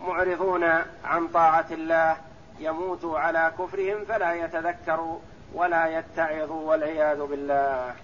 معرضون 0.00 0.64
عن 1.04 1.28
طاعة 1.28 1.66
الله 1.70 2.16
يموتوا 2.60 3.18
على 3.18 3.52
كفرهم 3.58 4.04
فلا 4.04 4.34
يتذكروا 4.34 5.18
ولا 5.54 5.98
يتعظوا 5.98 6.70
والعياذ 6.70 7.22
بالله. 7.22 7.94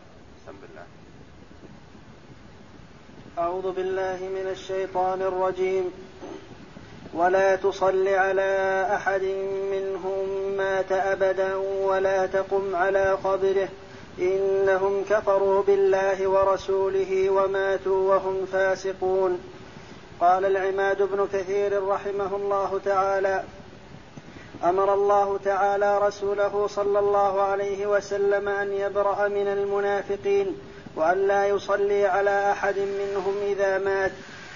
بسم 0.42 0.56
الله. 0.70 0.86
أعوذ 3.38 3.72
بالله 3.72 4.18
من 4.20 4.50
الشيطان 4.50 5.22
الرجيم. 5.22 5.92
ولا 7.14 7.56
تصل 7.56 8.08
على 8.08 8.86
أحد 8.94 9.22
منهم 9.72 10.52
مات 10.56 10.92
أبدا 10.92 11.54
ولا 11.56 12.26
تقم 12.26 12.76
على 12.76 13.12
قبره. 13.12 13.68
إنهم 14.18 15.04
كفروا 15.10 15.62
بالله 15.62 16.28
ورسوله 16.28 17.30
وماتوا 17.30 18.14
وهم 18.14 18.46
فاسقون. 18.46 19.40
قال 20.20 20.44
العماد 20.44 21.02
بن 21.02 21.28
كثير 21.32 21.86
رحمه 21.86 22.36
الله 22.36 22.80
تعالى 22.84 23.44
أمر 24.64 24.94
الله 24.94 25.38
تعالى 25.44 25.98
رسوله 25.98 26.66
صلى 26.66 26.98
الله 26.98 27.42
عليه 27.42 27.86
وسلم 27.86 28.48
أن 28.48 28.72
يبرأ 28.72 29.28
من 29.28 29.48
المنافقين 29.48 30.56
وأن 30.96 31.28
لا 31.28 31.46
يصلي 31.46 32.06
على 32.06 32.52
أحد 32.52 32.78
منهم 32.78 33.34
إذا 33.42 33.78
مات 33.78 34.12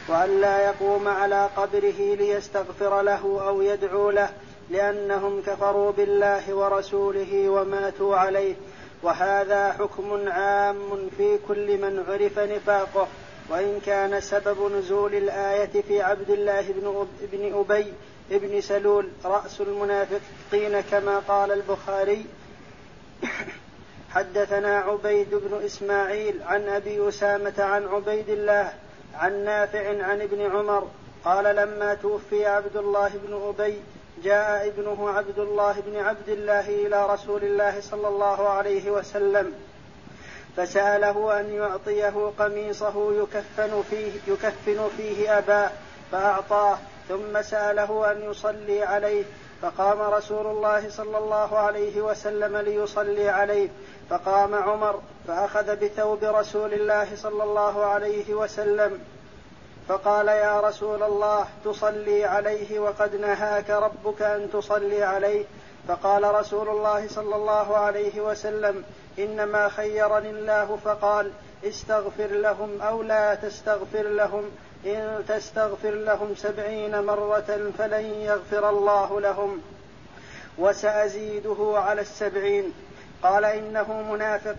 وأن 0.08 0.40
لا 0.40 0.64
يقوم 0.64 1.08
على 1.08 1.48
قبره 1.56 2.14
ليستغفر 2.14 3.02
له 3.02 3.40
أو 3.46 3.62
يدعو 3.62 4.10
له 4.10 4.28
لأنهم 4.70 5.42
كفروا 5.46 5.92
بالله 5.92 6.54
ورسوله 6.54 7.48
وماتوا 7.48 8.16
عليه. 8.16 8.54
وهذا 9.02 9.72
حكم 9.72 10.28
عام 10.28 11.10
في 11.18 11.38
كل 11.48 11.78
من 11.78 12.04
عرف 12.08 12.38
نفاقه 12.38 13.08
وإن 13.50 13.80
كان 13.86 14.20
سبب 14.20 14.72
نزول 14.72 15.14
الآية 15.14 15.82
في 15.88 16.02
عبد 16.02 16.30
الله 16.30 16.62
بن 16.62 17.06
بن 17.32 17.52
أبي 18.30 18.38
بن 18.38 18.60
سلول 18.60 19.08
رأس 19.24 19.60
المنافقين 19.60 20.80
كما 20.80 21.18
قال 21.18 21.52
البخاري. 21.52 22.26
حدثنا 24.10 24.78
عبيد 24.78 25.34
بن 25.34 25.64
إسماعيل 25.64 26.42
عن 26.42 26.68
أبي 26.68 27.08
أسامة 27.08 27.54
عن 27.58 27.84
عبيد 27.88 28.28
الله 28.28 28.72
عن 29.14 29.44
نافع 29.44 30.04
عن 30.04 30.20
ابن 30.20 30.40
عمر 30.40 30.88
قال 31.24 31.56
لما 31.56 31.94
توفي 31.94 32.46
عبد 32.46 32.76
الله 32.76 33.08
بن 33.08 33.34
أبي 33.48 33.80
جاء 34.24 34.68
ابنه 34.68 35.10
عبد 35.10 35.38
الله 35.38 35.80
بن 35.86 35.96
عبد 35.96 36.28
الله 36.28 36.68
إلى 36.68 37.06
رسول 37.06 37.44
الله 37.44 37.80
صلى 37.80 38.08
الله 38.08 38.48
عليه 38.48 38.90
وسلم 38.90 39.52
فسأله 40.56 41.40
أن 41.40 41.54
يعطيه 41.54 42.32
قميصه 42.38 43.22
يكفن 43.22 43.82
فيه 43.90 44.12
يكفن 44.28 44.88
فيه 44.96 45.38
أباه 45.38 45.70
فأعطاه. 46.12 46.78
ثم 47.08 47.42
سأله 47.42 48.12
أن 48.12 48.30
يصلي 48.30 48.82
عليه 48.82 49.24
فقام 49.62 50.00
رسول 50.00 50.46
الله 50.46 50.90
صلى 50.90 51.18
الله 51.18 51.58
عليه 51.58 52.02
وسلم 52.02 52.56
ليصلي 52.56 53.28
عليه. 53.28 53.68
فقام 54.10 54.54
عمر 54.54 55.00
فأخذ 55.28 55.76
بثوب 55.76 56.24
رسول 56.24 56.74
الله 56.74 57.16
صلى 57.16 57.42
الله 57.42 57.84
عليه 57.84 58.34
وسلم. 58.34 59.00
فقال 59.88 60.28
يا 60.28 60.60
رسول 60.60 61.02
الله 61.02 61.46
تصلي 61.64 62.24
عليه 62.24 62.78
وقد 62.78 63.16
نهاك 63.16 63.70
ربك 63.70 64.22
أن 64.22 64.50
تصلي 64.52 65.02
عليه. 65.02 65.44
فقال 65.88 66.34
رسول 66.34 66.68
الله 66.68 67.08
صلى 67.08 67.36
الله 67.36 67.76
عليه 67.76 68.20
وسلم 68.20 68.84
إنما 69.18 69.68
خيرني 69.68 70.30
الله. 70.30 70.78
فقال 70.84 71.30
استغفر 71.64 72.26
لهم 72.26 72.82
أو 72.82 73.02
لا 73.02 73.34
تستغفر 73.34 74.02
لهم. 74.02 74.50
إن 74.86 75.24
تستغفر 75.28 75.90
لهم 75.90 76.34
سبعين 76.34 77.04
مرة 77.04 77.72
فلن 77.78 78.04
يغفر 78.04 78.70
الله 78.70 79.20
لهم. 79.20 79.62
وسأزيده 80.58 81.74
على 81.76 82.00
السبعين. 82.00 82.72
قال 83.22 83.44
إنه 83.44 84.02
منافق. 84.12 84.56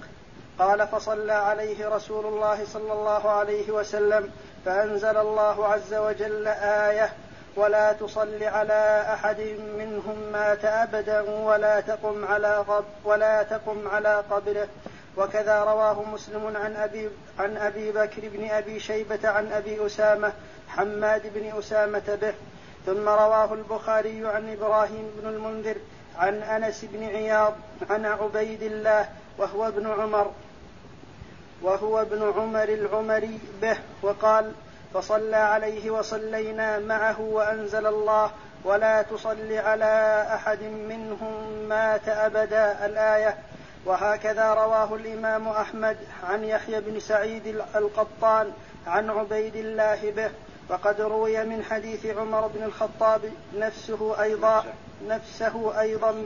قال 0.60 0.88
فصلى 0.88 1.34
عليه 1.34 1.90
رسول 1.90 2.26
الله 2.26 2.66
صلى 2.66 2.94
الله 2.94 3.30
عليه 3.30 3.72
وسلم. 3.72 4.32
فأنزل 4.66 5.18
الله 5.18 5.68
عز 5.68 5.94
وجل 5.94 6.48
آية. 6.48 7.14
ولا 7.56 7.94
تصل 7.94 8.44
على 8.44 9.06
أحد 9.14 9.40
منهم 9.78 10.20
مات 10.32 10.66
أبدا 10.66 11.22
ولا 11.22 11.80
تقم 11.80 12.26
على 12.26 12.66
ولا 13.04 13.44
تقم 13.44 13.88
على 13.88 14.24
قبره. 14.32 14.68
وكذا 15.18 15.64
رواه 15.64 16.04
مسلم 16.04 16.58
عن 16.58 16.76
أبي 16.76 17.10
عن 17.40 17.58
أبي 17.58 17.92
بكر 17.92 18.22
بن 18.24 18.50
أبي 18.50 18.80
شيبة 18.80 19.30
عن 19.30 19.52
أبي 19.52 19.86
أسامة 19.86 20.34
حماد 20.68 21.22
بن 21.36 21.60
أسامة 21.60 22.18
به. 22.22 22.34
ثم 22.86 23.10
رواه 23.10 23.54
البخاري 23.54 24.28
عن 24.28 24.52
إبراهيم 24.52 25.12
بن 25.22 25.30
المنذر 25.30 25.76
عن 26.18 26.34
أنس 26.34 26.86
بن 26.94 27.04
عياض 27.04 27.54
عن 27.90 28.06
عبيد 28.06 28.64
الله 28.64 29.10
وهو 29.38 29.68
ابن 29.68 29.92
عمر 29.92 30.32
وهو 31.62 32.02
ابن 32.02 32.34
عمر 32.38 32.64
العمري 32.64 33.40
به 33.62 33.78
وقال 34.02 34.52
فصلى 34.94 35.36
عليه 35.36 35.92
وصلينا 35.92 36.80
معه 36.80 37.22
وأنزل 37.22 37.88
الله 37.88 38.32
ولا 38.64 39.02
تصل 39.02 39.54
على 39.54 40.26
أحد 40.34 40.64
منهم 40.64 41.64
مات 41.70 42.10
أبدا. 42.10 42.86
الآية 42.86 43.38
وهكذا 43.86 44.54
رواه 44.54 44.96
الإمام 44.96 45.48
أحمد 45.48 45.98
عن 46.24 46.44
يحيى 46.44 46.82
بن 46.82 47.00
سعيد 47.00 47.48
القطان 47.76 48.52
عن 48.88 49.10
عبيد 49.10 49.56
الله 49.56 50.12
به 50.12 50.32
وقد 50.70 51.02
روي 51.02 51.44
من 51.44 51.64
حديث 51.64 52.06
عمر 52.06 52.48
بن 52.48 52.64
الخطاب 52.64 53.32
نفسه 53.56 54.22
أيضا 54.22 54.66
نفسه 55.08 55.82
أيضا. 55.82 56.24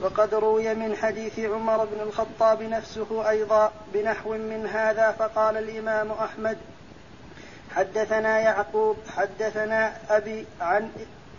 وقد 0.00 0.34
روي 0.34 0.74
من 0.74 0.96
حديث 0.96 1.38
عمر 1.38 1.84
بن 1.84 2.00
الخطاب 2.00 2.62
نفسه 2.62 3.28
أيضا 3.30 3.72
بنحو 3.94 4.30
من 4.30 4.66
هذا 4.66 5.12
فقال 5.12 5.56
الإمام 5.56 6.12
أحمد 6.12 6.58
حدثنا 7.74 8.38
يعقوب 8.38 8.96
حدثنا 9.16 9.96
أبي 10.10 10.46
عن 10.60 10.90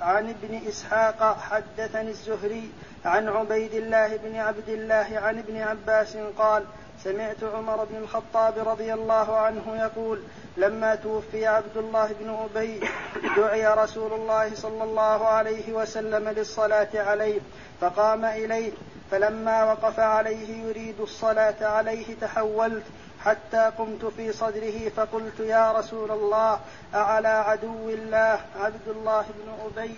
عن 0.04 0.30
ابن 0.30 0.68
إسحاق 0.68 1.38
حدثني 1.40 2.10
الزهري 2.10 2.70
عن 3.06 3.28
عبيد 3.30 3.74
الله 3.74 4.18
بن 4.18 4.36
عبد 4.36 4.70
الله 4.70 5.08
عن 5.14 5.40
ابن 5.40 5.62
عباس 5.62 6.18
قال 6.38 6.64
سمعت 7.04 7.44
عمر 7.44 7.86
بن 7.86 7.96
الخطاب 7.98 8.68
رضي 8.68 8.94
الله 8.94 9.38
عنه 9.38 9.76
يقول 9.76 10.22
لما 10.58 10.96
توفي 10.96 11.48
عبد 11.48 11.78
الله 11.78 12.10
بن 12.20 12.30
أبي 12.30 12.80
دعي 13.38 13.68
رسول 13.68 14.14
الله 14.14 14.56
صلى 14.56 14.84
الله 14.84 15.28
عليه 15.28 15.74
وسلم 15.74 16.30
للصلاة 16.30 16.90
عليه 16.96 17.40
فقام 17.82 18.26
إليه 18.26 18.72
فلما 19.12 19.64
وقف 19.64 20.00
عليه 20.00 20.64
يريد 20.68 21.00
الصلاة 21.00 21.66
عليه 21.66 22.16
تحولت 22.22 22.84
حتى 23.26 23.72
قمت 23.78 24.06
في 24.06 24.34
صدره 24.34 24.90
فقلت 24.90 25.40
يا 25.40 25.72
رسول 25.72 26.12
الله 26.12 26.60
أعلى 26.96 27.28
عدو 27.28 27.90
الله 27.90 28.40
عبد 28.60 28.88
الله 28.88 29.22
بن 29.22 29.54
أبي؟ 29.66 29.96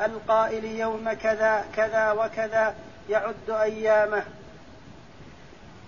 القائل 0.00 0.64
يوم 0.64 1.12
كذا 1.12 1.64
كذا 1.76 2.12
وكذا 2.12 2.74
يعد 3.10 3.50
أيامه. 3.50 4.22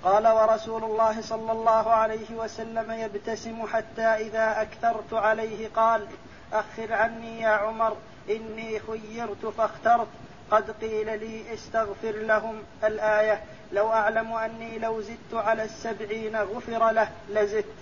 قال 0.05 0.29
ورسول 0.29 0.85
الله 0.85 1.21
صلى 1.21 1.53
الله 1.53 1.91
عليه 1.91 2.31
وسلم 2.31 2.93
يبتسم 2.93 3.67
حتى 3.67 4.03
إذا 4.03 4.63
أكثرت 4.63 5.13
عليه 5.13 5.69
قال 5.77 6.07
أخر 6.53 6.93
عني 6.93 7.41
يا 7.41 7.49
عمر 7.49 7.97
إني 8.31 8.81
خيرت 8.81 9.47
فاخترت. 9.59 10.09
قد 10.51 10.71
قيل 10.71 11.21
لي 11.21 11.55
استغفر 11.55 12.13
لهم 12.13 12.63
الآية. 12.85 13.43
لو 13.73 13.93
أعلم 13.93 14.33
أني 14.33 14.79
لو 14.79 15.01
زدت 15.01 15.35
على 15.35 15.63
السبعين 15.63 16.37
غفر 16.37 16.91
له 16.91 17.09
لزدت. 17.29 17.75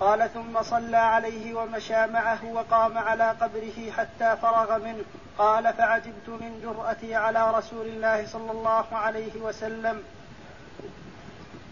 قال 0.00 0.30
ثم 0.34 0.62
صلى 0.62 0.96
عليه 0.96 1.54
ومشى 1.54 2.06
معه 2.06 2.38
وقام 2.52 2.98
على 2.98 3.30
قبره 3.40 3.90
حتى 3.96 4.36
فرغ 4.42 4.78
منه. 4.78 5.04
قال 5.38 5.72
فعجبت 5.72 6.28
من 6.28 6.60
جرأتي 6.62 7.14
على 7.14 7.50
رسول 7.50 7.86
الله 7.86 8.26
صلى 8.26 8.50
الله 8.50 8.84
عليه 8.92 9.40
وسلم. 9.40 10.02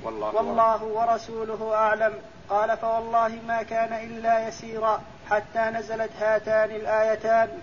والله, 0.02 0.34
والله 0.34 0.84
ورسوله 0.84 1.74
أعلم. 1.74 2.14
قال 2.48 2.76
فوالله 2.76 3.38
ما 3.48 3.62
كان 3.62 3.92
إلا 3.92 4.48
يسيرا 4.48 5.02
حتى 5.30 5.60
نزلت 5.60 6.10
هاتان 6.20 6.70
الآيتان. 6.70 7.62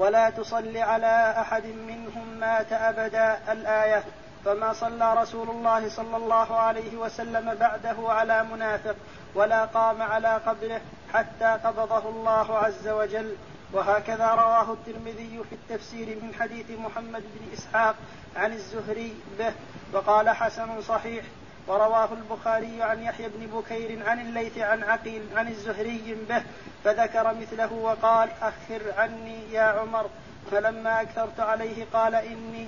ولا 0.00 0.30
تصل 0.30 0.76
على 0.76 1.34
أحد 1.40 1.66
منهم 1.66 2.26
مات 2.40 2.72
أبدا 2.72 3.52
الآية. 3.52 4.04
فما 4.44 4.72
صلى 4.72 5.14
رسول 5.22 5.50
الله 5.50 5.88
صلى 5.88 6.16
الله 6.16 6.56
عليه 6.56 6.96
وسلم 6.96 7.54
بعده 7.54 7.96
على 8.12 8.44
منافق 8.44 8.96
ولا 9.34 9.64
قام 9.64 10.02
على 10.02 10.40
قبره 10.46 10.80
حتى 11.12 11.58
قبضه 11.64 12.08
الله 12.08 12.58
عز 12.58 12.88
وجل. 12.88 13.36
وهكذا 13.72 14.28
رواه 14.28 14.72
الترمذي 14.72 15.42
في 15.50 15.54
التفسير 15.54 16.06
من 16.22 16.34
حديث 16.40 16.70
محمد 16.70 17.22
بن 17.22 17.52
إسحاق 17.58 17.94
عن 18.36 18.52
الزهري 18.52 19.14
به. 19.38 19.52
وقال 19.92 20.30
حسن 20.30 20.82
صحيح 20.82 21.24
ورواه 21.70 22.08
البخاري 22.12 22.82
عن 22.82 23.02
يحيى 23.02 23.28
بن 23.28 23.46
بكير 23.46 24.08
عن 24.08 24.20
الليث 24.20 24.58
عن 24.58 24.82
عقيل 24.82 25.22
عن 25.36 25.48
الزهري 25.48 26.16
به 26.28 26.42
فذكر 26.84 27.34
مثله 27.34 27.72
وقال 27.72 28.28
أخر 28.42 28.82
عني 28.96 29.52
يا 29.52 29.62
عمر. 29.62 30.10
فلما 30.50 31.00
أكثرت 31.00 31.40
عليه 31.40 31.86
قال 31.92 32.14
إني 32.14 32.66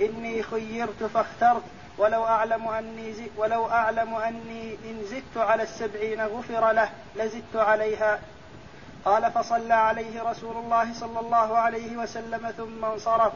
إني 0.00 0.42
خيرت 0.42 1.04
فاخترت 1.14 1.62
ولو 1.98 2.24
أعلم 2.24 2.68
أني 2.68 3.14
ولو 3.36 3.66
أعلم 3.66 4.14
أني 4.14 4.74
إن 4.84 5.04
زدت 5.04 5.36
على 5.36 5.62
السبعين 5.62 6.20
غفر 6.20 6.72
له 6.72 6.90
لزدت 7.16 7.56
عليها. 7.56 8.18
قال 9.04 9.32
فصلى 9.32 9.74
عليه 9.74 10.22
رسول 10.22 10.56
الله 10.56 10.94
صلى 10.94 11.20
الله 11.20 11.58
عليه 11.58 11.96
وسلم 11.96 12.50
ثم 12.50 12.84
انصرف 12.84 13.32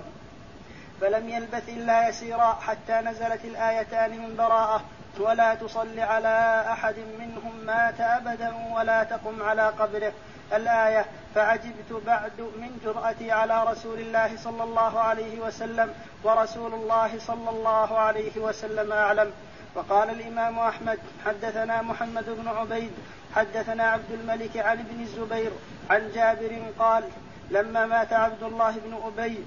فلم 1.00 1.28
يلبث 1.28 1.68
إلا 1.68 2.08
يسيرا 2.08 2.52
حتى 2.52 2.92
نزلت 2.92 3.44
الآيتان 3.44 4.10
من 4.10 4.36
براءة 4.36 4.84
ولا 5.20 5.54
تصل 5.54 6.00
على 6.00 6.64
أحد 6.72 6.94
منهم 7.18 7.56
مات 7.66 8.00
أبدا 8.00 8.54
ولا 8.72 9.04
تقم 9.04 9.42
على 9.42 9.68
قبره. 9.68 10.12
الآية 10.52 11.04
فعجبت 11.34 12.02
بعد 12.06 12.40
من 12.40 12.80
جرأتي 12.84 13.32
على 13.32 13.64
رسول 13.64 13.98
الله 13.98 14.36
صلى 14.36 14.64
الله 14.64 15.00
عليه 15.00 15.40
وسلم 15.40 15.94
ورسول 16.24 16.74
الله 16.74 17.18
صلى 17.18 17.50
الله 17.50 17.98
عليه 17.98 18.38
وسلم 18.38 18.92
أعلم. 18.92 19.32
وقال 19.74 20.10
الإمام 20.10 20.58
أحمد 20.58 20.98
حدثنا 21.26 21.82
محمد 21.82 22.24
بن 22.28 22.48
عبيد 22.48 22.92
حدثنا 23.34 23.84
عبد 23.84 24.10
الملك 24.10 24.56
عن 24.56 24.78
ابن 24.78 25.00
الزبير 25.00 25.50
عن 25.90 26.10
جابر 26.14 26.62
قال 26.78 27.04
لما 27.50 27.86
مات 27.86 28.12
عبد 28.12 28.42
الله 28.42 28.70
بن 28.70 29.00
أبي 29.06 29.46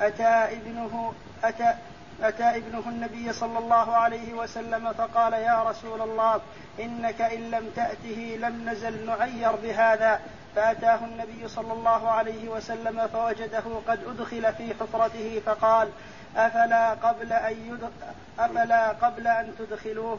أتى 0.00 0.56
ابنه 0.56 1.12
أتى 1.44 1.74
أتى 2.22 2.56
ابنه 2.56 2.82
النبي 2.86 3.32
صلى 3.32 3.58
الله 3.58 3.96
عليه 3.96 4.34
وسلم 4.34 4.92
فقال 4.92 5.32
يا 5.32 5.62
رسول 5.62 6.00
الله 6.02 6.40
إنك 6.80 7.20
إن 7.20 7.50
لم 7.50 7.70
تأته 7.76 8.38
لم 8.40 8.68
نزل 8.68 9.06
نعير 9.06 9.52
بهذا. 9.52 10.20
فأتاه 10.56 11.04
النبي 11.04 11.48
صلى 11.48 11.72
الله 11.72 12.10
عليه 12.10 12.48
وسلم 12.48 13.08
فوجده 13.12 13.62
قد 13.88 14.00
أدخل 14.06 14.52
في 14.54 14.74
حفرته 14.74 15.42
فقال 15.46 15.88
أفلا 16.36 16.90
قبل 16.90 17.32
أن 17.32 17.56
يدخل 17.68 17.90
أفلا 18.38 18.88
قبل 18.88 19.26
أن 19.26 19.54
تدخلوه؟ 19.58 20.18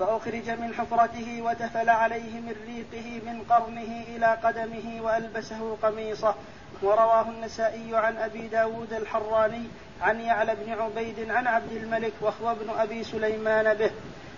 فأخرج 0.00 0.50
من 0.50 0.74
حفرته 0.74 1.42
وتفل 1.42 1.90
عليه 1.90 2.40
من 2.40 2.54
ريقه 2.66 3.20
من 3.26 3.42
قرنه 3.50 4.04
إلى 4.16 4.26
قدمه 4.26 5.00
وألبسه 5.02 5.76
قميصه. 5.82 6.34
ورواه 6.82 7.28
النسائي 7.28 7.96
عن 7.96 8.16
أبي 8.16 8.48
داود 8.48 8.92
الحراني 8.92 9.68
عن 10.02 10.20
يعلى 10.20 10.54
بن 10.54 10.72
عبيد 10.72 11.30
عن 11.30 11.46
عبد 11.46 11.72
الملك 11.72 12.12
وهو 12.20 12.50
ابن 12.50 12.70
أبي 12.78 13.04
سليمان 13.04 13.74
به. 13.74 13.90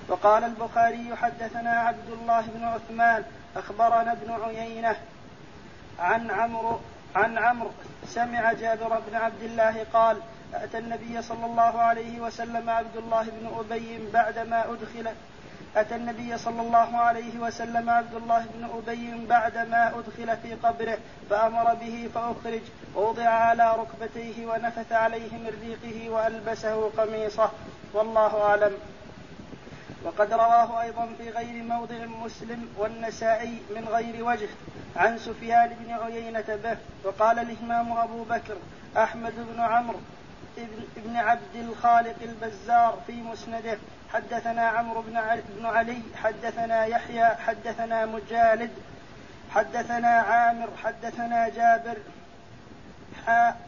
وقال 0.08 0.44
البخاري 0.44 1.16
حدثنا 1.16 1.70
عبد 1.70 2.10
الله 2.10 2.40
بن 2.40 2.64
عثمان 2.64 3.24
أخبرنا 3.56 4.12
ابن 4.12 4.30
عيينة 4.30 4.96
عن 5.98 6.30
عمرو 6.30 6.80
عن 7.16 7.38
عمرو 7.38 7.70
سمع 8.06 8.52
جابر 8.52 9.00
بن 9.10 9.16
عبد 9.16 9.42
الله 9.42 9.86
قال 9.92 10.16
أتى 10.54 10.78
النبي 10.78 11.22
صلى 11.22 11.46
الله 11.46 11.80
عليه 11.80 12.20
وسلم 12.20 12.70
عبد 12.70 12.96
الله 12.96 13.22
بن 13.22 13.50
أبي 13.58 14.10
بعدما 14.12 14.64
أدخل 14.64 15.08
أتى 15.80 15.94
النبي 15.94 16.38
صلى 16.38 16.60
الله 16.60 16.96
عليه 16.96 17.38
وسلم 17.38 17.90
عبد 17.90 18.14
الله 18.14 18.46
بن 18.54 18.64
أبي 18.64 19.26
بعدما 19.26 19.88
أدخل 19.88 20.36
في 20.36 20.54
قبره 20.54 20.98
فأمر 21.30 21.74
به 21.74 22.10
فأخرج 22.14 22.62
ووضع 22.94 23.28
على 23.28 23.76
ركبتيه 23.76 24.46
ونفث 24.46 24.92
عليه 24.92 25.32
من 25.32 25.52
ريقه 25.62 26.10
وألبسه 26.10 26.90
قميصه. 26.90 27.50
والله 27.94 28.42
أعلم. 28.42 28.72
وقد 30.04 30.32
رواه 30.32 30.82
أيضا 30.82 31.08
في 31.18 31.30
غير 31.30 31.62
موضع 31.62 32.06
مسلم 32.24 32.68
والنسائي 32.78 33.58
من 33.76 33.88
غير 33.88 34.24
وجه 34.24 34.48
عن 34.96 35.18
سفيان 35.18 35.76
بن 35.80 35.92
عيينة 35.92 36.58
به 36.64 36.76
وقال 37.04 37.38
الإمام 37.38 37.92
أبو 37.92 38.22
بكر 38.22 38.56
أحمد 38.96 39.32
بن 39.36 39.60
عمرو 39.60 39.98
ابن 40.96 41.16
عبد 41.16 41.54
الخالق 41.56 42.16
البزار 42.22 42.98
في 43.06 43.12
مسنده. 43.12 43.78
حدثنا 44.12 44.68
عمرو 44.68 45.02
بن 45.02 45.66
علي 45.66 46.02
حدثنا 46.22 46.84
يحيى 46.84 47.26
حدثنا 47.26 48.06
مجالد 48.06 48.70
حدثنا 49.50 50.08
عامر 50.08 50.68
حدثنا 50.84 51.48
جابر 51.48 51.96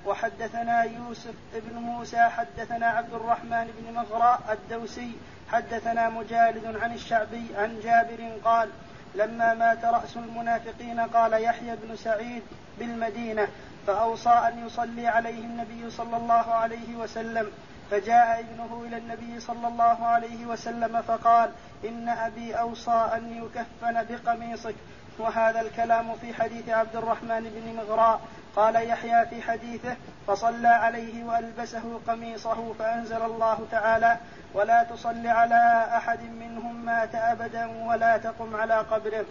وحدثنا 0.07 0.83
يوسف 0.83 1.35
بن 1.55 1.77
موسى 1.77 2.29
حدثنا 2.29 2.87
عبد 2.87 3.15
الرحمن 3.15 3.71
بن 3.79 3.95
مغراء 3.95 4.41
الدوسي 4.53 5.13
حدثنا 5.53 6.09
مجالد 6.09 6.77
عن 6.83 6.95
الشعبي 6.95 7.47
عن 7.57 7.81
جابر 7.83 8.39
قال 8.45 8.69
لما 9.15 9.55
مات 9.55 9.85
رأس 9.85 10.17
المنافقين 10.17 11.01
قال 11.01 11.33
يحيى 11.33 11.77
بن 11.77 11.97
سعيد 11.97 12.43
بالمدينة 12.79 13.49
فأوصى 13.87 14.31
أن 14.31 14.67
يصلي 14.67 15.07
عليه 15.07 15.39
النبي 15.45 15.91
صلى 15.91 16.17
الله 16.17 16.55
عليه 16.55 16.97
وسلم. 16.97 17.51
فجاء 17.91 18.41
ابنه 18.41 18.85
إلى 18.87 18.97
النبي 18.97 19.41
صلى 19.41 19.69
الله 19.69 20.07
عليه 20.07 20.47
وسلم 20.47 21.03
فقال 21.03 21.51
إن 21.85 22.09
أبي 22.09 22.55
أوصى 22.55 23.11
أن 23.15 23.45
يكفن 23.45 24.07
بقميصك. 24.11 24.75
وهذا 25.21 25.61
الكلام 25.61 26.15
في 26.15 26.35
حديث 26.35 26.69
عبد 26.69 26.97
الرحمن 26.97 27.41
بن 27.41 27.77
مغراء. 27.77 28.21
قال 28.57 28.77
يحيى 28.89 29.27
في 29.27 29.43
حديثه 29.43 29.97
فصلى 30.27 30.69
عليه 30.69 31.25
وألبسه 31.25 32.01
قميصه 32.09 32.73
فأنزل 32.79 33.23
الله 33.23 33.67
تعالى 33.71 34.17
ولا 34.55 34.83
تصل 34.83 35.27
على 35.27 35.87
أحد 35.97 36.23
منهم 36.23 36.85
مات 36.85 37.15
أبدا 37.15 37.87
ولا 37.87 38.17
تقم 38.17 38.57
على 38.57 38.75
قبره. 38.75 39.25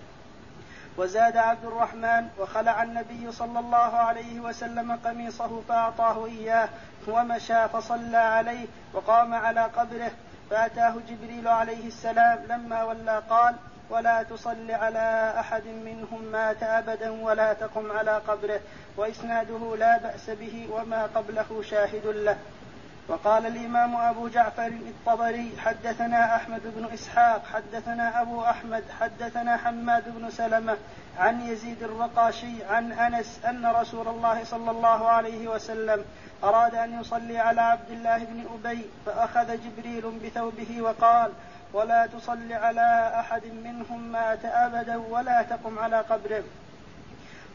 وزاد 0.98 1.38
عبد 1.38 1.66
الرحمن 1.66 2.30
وخلع 2.40 2.84
النبي 2.84 3.32
صلى 3.32 3.60
الله 3.60 3.78
عليه 3.78 4.40
وسلم 4.40 5.00
قميصه 5.06 5.62
فأعطاه 5.70 6.26
إياه 6.26 6.70
ومشى 7.08 7.68
فصلى 7.68 8.18
عليه 8.18 8.66
وقام 8.94 9.34
على 9.34 9.62
قبره. 9.62 10.12
فأتاه 10.50 10.94
جبريل 11.10 11.48
عليه 11.48 11.88
السلام 11.88 12.40
لما 12.50 12.84
ولى 12.84 13.24
قال 13.30 13.56
ولا 13.90 14.24
تصل 14.24 14.72
على 14.72 15.34
أحد 15.40 15.66
منهم 15.66 16.24
مات 16.32 16.64
أبدا 16.64 17.10
ولا 17.10 17.54
تقم 17.54 17.92
على 17.92 18.22
قبره 18.28 18.60
وإسناده 18.98 19.76
لا 19.80 19.98
بأس 19.98 20.30
به 20.30 20.68
وما 20.72 21.10
قبله 21.16 21.62
شاهد 21.62 22.06
له. 22.06 22.38
وقال 23.10 23.46
الإمام 23.46 23.96
أبو 23.96 24.28
جعفر 24.28 24.68
الطبري 24.68 25.52
حدثنا 25.58 26.36
أحمد 26.36 26.62
بن 26.64 26.94
إسحاق 26.94 27.46
حدثنا 27.54 28.22
أبو 28.22 28.44
أحمد 28.44 28.84
حدثنا 29.00 29.58
حماد 29.58 30.04
بن 30.18 30.30
سلمة 30.30 30.78
عن 31.20 31.42
يزيد 31.42 31.84
الرقاشي 31.84 32.64
عن 32.64 32.92
أنس 32.92 33.40
أن 33.50 33.66
رسول 33.66 34.08
الله 34.08 34.44
صلى 34.44 34.72
الله 34.72 35.10
عليه 35.10 35.48
وسلم 35.48 36.06
أراد 36.44 36.76
أن 36.76 37.00
يصلي 37.02 37.38
على 37.38 37.62
عبد 37.62 37.92
الله 37.92 38.18
بن 38.18 38.46
أبي 38.54 38.86
فأخذ 39.06 39.58
جبريل 39.58 40.20
بثوبه 40.26 40.82
وقال 40.82 41.32
ولا 41.74 42.06
تصل 42.06 42.54
على 42.54 43.12
أحد 43.20 43.46
منهم 43.46 44.12
مات 44.12 44.46
أبدا 44.46 44.98
ولا 44.98 45.42
تقم 45.42 45.80
على 45.80 45.98
قبره. 45.98 46.44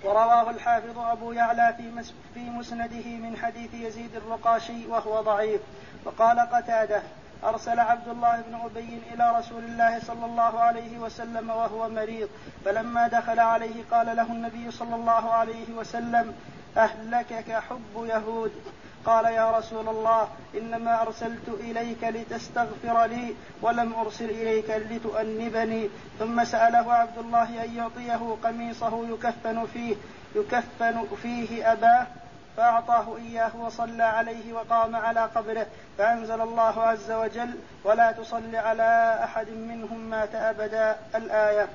ورواه 0.05 0.51
الحافظ 0.51 0.99
أبو 0.99 1.33
يعلى 1.33 1.75
في, 1.77 2.13
في 2.35 2.41
مسنده 2.51 3.07
من 3.07 3.37
حديث 3.43 3.75
يزيد 3.75 4.17
الرقاشي 4.17 4.87
وهو 4.87 5.23
ضعيف. 5.23 5.61
وقال 6.05 6.41
قتادة 6.41 7.03
أرسل 7.45 7.81
عبد 7.81 8.09
الله 8.09 8.41
بن 8.41 8.55
أبي 8.55 9.03
إلى 9.13 9.39
رسول 9.39 9.65
الله 9.65 10.01
صلى 10.01 10.27
الله 10.27 10.61
عليه 10.61 10.99
وسلم 10.99 11.51
وهو 11.51 11.89
مريض 11.89 12.29
فلما 12.65 13.09
دخل 13.09 13.41
عليه 13.41 13.85
قال 13.91 14.17
له 14.17 14.23
النبي 14.23 14.71
صلى 14.71 14.95
الله 14.95 15.33
عليه 15.33 15.75
وسلم 15.77 16.35
أهلكك 16.77 17.53
حب 17.53 18.05
يهود. 18.05 18.53
قال 19.07 19.25
يا 19.25 19.51
رسول 19.51 19.89
الله 19.89 20.29
إنما 20.55 21.03
أرسلت 21.03 21.49
إليك 21.49 22.05
لتستغفر 22.05 23.05
لي 23.07 23.35
ولم 23.63 23.95
أرسل 23.95 24.31
إليك 24.31 24.71
لتؤنبني. 24.71 25.89
ثم 26.19 26.45
سأله 26.45 26.93
عبد 26.93 27.19
الله 27.19 27.65
أن 27.65 27.77
يعطيه 27.77 28.37
قميصه 28.45 29.09
يكفن 29.09 29.67
فيه 29.67 29.97
يكفن 30.35 31.07
فيه 31.23 31.73
أباه 31.73 32.07
فأعطاه 32.57 33.17
إياه 33.17 33.57
وصلى 33.57 34.03
عليه 34.03 34.53
وقام 34.53 34.97
على 34.97 35.21
قبره. 35.21 35.67
فأنزل 35.99 36.41
الله 36.41 36.83
عز 36.83 37.11
وجل 37.11 37.55
ولا 37.85 38.13
تصل 38.13 38.57
على 38.57 39.21
أحد 39.25 39.49
منهم 39.49 40.01
مات 40.11 40.35
أبدا. 40.35 40.97
الآية. 41.15 41.69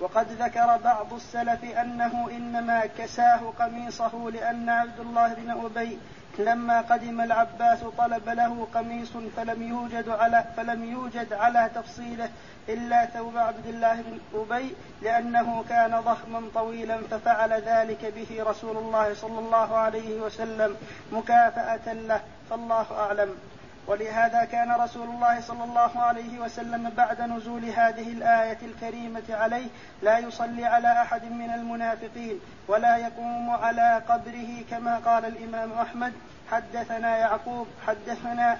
وقد 0.00 0.26
ذكر 0.42 0.76
بعض 0.84 1.12
السلف 1.12 1.64
أنه 1.64 2.30
إنما 2.30 2.86
كساه 2.98 3.52
قميصه 3.58 4.30
لأن 4.30 4.68
عبد 4.68 5.00
الله 5.00 5.34
بن 5.34 5.50
أبي 5.50 5.98
لما 6.38 6.80
قدم 6.80 7.20
العباس 7.20 7.78
طلب 7.98 8.28
له 8.28 8.66
قميص 8.74 9.12
فلم 9.36 9.62
يوجد 9.62 10.08
على 10.08 10.44
فلم 10.56 10.84
يوجد 10.84 11.32
على 11.32 11.70
تفصيله 11.74 12.30
إلا 12.68 13.06
ثوب 13.06 13.36
عبد 13.36 13.66
الله 13.66 13.94
بن 13.94 14.18
أبي 14.34 14.74
لأنه 15.02 15.64
كان 15.68 16.00
ضخما 16.00 16.42
طويلا 16.54 16.98
ففعل 17.10 17.52
ذلك 17.52 18.12
به 18.16 18.44
رسول 18.50 18.76
الله 18.76 19.14
صلى 19.14 19.38
الله 19.38 19.76
عليه 19.76 20.20
وسلم 20.20 20.76
مكافأة 21.12 21.92
له. 21.92 22.20
فالله 22.50 22.86
أعلم. 22.98 23.36
ولهذا 23.86 24.44
كان 24.44 24.72
رسول 24.72 25.08
الله 25.08 25.40
صلى 25.40 25.64
الله 25.64 25.90
عليه 26.00 26.38
وسلم 26.38 26.90
بعد 26.96 27.20
نزول 27.20 27.64
هذه 27.64 28.08
الآية 28.08 28.58
الكريمة 28.62 29.22
عليه 29.30 29.66
لا 30.02 30.18
يصلي 30.18 30.64
على 30.64 30.92
أحد 31.02 31.24
من 31.24 31.50
المنافقين 31.54 32.40
ولا 32.68 32.96
يقوم 32.96 33.50
على 33.50 34.02
قبره 34.08 34.64
كما 34.70 34.98
قال 34.98 35.24
الإمام 35.24 35.72
أحمد 35.72 36.12
حدثنا 36.50 37.16
يعقوب 37.16 37.66
حدثنا 37.86 38.58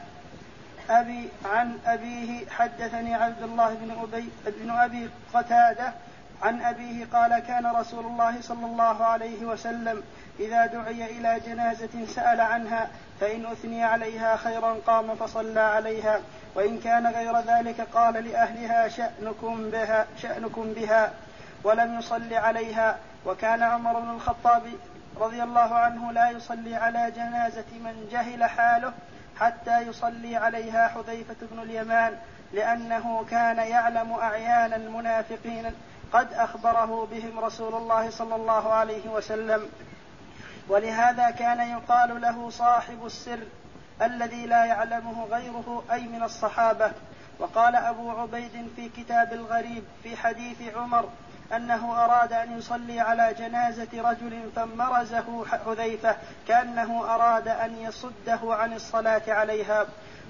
أبي 0.90 1.28
عن 1.44 1.78
أبيه 1.86 2.48
حدثني 2.50 3.14
عبد 3.14 3.42
الله 3.42 3.74
بن 3.74 3.90
أبي 3.90 4.28
بن 4.46 4.70
أبي 4.70 5.10
قتادة 5.34 5.92
عن 6.42 6.60
أبيه 6.60 7.06
قال 7.12 7.38
كان 7.38 7.66
رسول 7.66 8.06
الله 8.06 8.40
صلى 8.40 8.66
الله 8.66 9.04
عليه 9.04 9.44
وسلم 9.44 10.02
إذا 10.40 10.66
دعي 10.66 11.18
إلى 11.18 11.40
جنازة 11.46 12.06
سأل 12.06 12.40
عنها 12.40 12.88
فإن 13.20 13.46
أثني 13.46 13.84
عليها 13.84 14.36
خيرا 14.36 14.76
قام 14.86 15.14
فصلى 15.14 15.60
عليها 15.60 16.20
وإن 16.54 16.80
كان 16.80 17.06
غير 17.06 17.40
ذلك 17.40 17.80
قال 17.80 18.14
لأهلها 18.14 18.88
شأنكم 18.88 19.70
بها 19.70 20.06
شأنكم 20.22 20.72
بها 20.72 21.10
ولم 21.64 21.98
يصل 21.98 22.34
عليها 22.34 22.96
وكان 23.26 23.62
عمر 23.62 24.00
بن 24.00 24.10
الخطاب 24.10 24.62
رضي 25.20 25.42
الله 25.42 25.74
عنه 25.74 26.12
لا 26.12 26.30
يصلي 26.30 26.74
على 26.76 27.10
جنازة 27.16 27.64
من 27.84 28.08
جهل 28.12 28.44
حاله 28.44 28.92
حتى 29.40 29.80
يصلي 29.80 30.36
عليها 30.36 30.88
حذيفة 30.88 31.36
بن 31.42 31.62
اليمان 31.62 32.16
لأنه 32.52 33.24
كان 33.30 33.56
يعلم 33.56 34.12
أعيان 34.12 34.72
المنافقين 34.72 35.72
قد 36.16 36.32
أخبره 36.32 37.08
بهم 37.10 37.40
رسول 37.40 37.74
الله 37.74 38.10
صلى 38.10 38.34
الله 38.36 38.72
عليه 38.72 39.08
وسلم. 39.08 39.68
ولهذا 40.68 41.30
كان 41.30 41.60
يقال 41.60 42.20
له 42.20 42.50
صاحب 42.50 43.06
السر 43.06 43.38
الذي 44.02 44.46
لا 44.46 44.64
يعلمه 44.64 45.24
غيره 45.24 45.84
أي 45.92 46.00
من 46.00 46.22
الصحابة. 46.22 46.92
وقال 47.38 47.76
أبو 47.76 48.10
عبيد 48.10 48.70
في 48.76 48.88
كتاب 48.88 49.32
الغريب 49.32 49.84
في 50.02 50.16
حديث 50.16 50.76
عمر 50.76 51.08
أنه 51.56 52.04
أراد 52.04 52.32
أن 52.32 52.58
يصلي 52.58 53.00
على 53.00 53.34
جنازة 53.38 53.88
رجل 53.94 54.50
فمرزه 54.56 55.44
حذيفة 55.46 56.16
كأنه 56.48 57.14
أراد 57.14 57.48
أن 57.48 57.76
يصده 57.78 58.54
عن 58.54 58.72
الصلاة 58.72 59.22
عليها. 59.28 59.86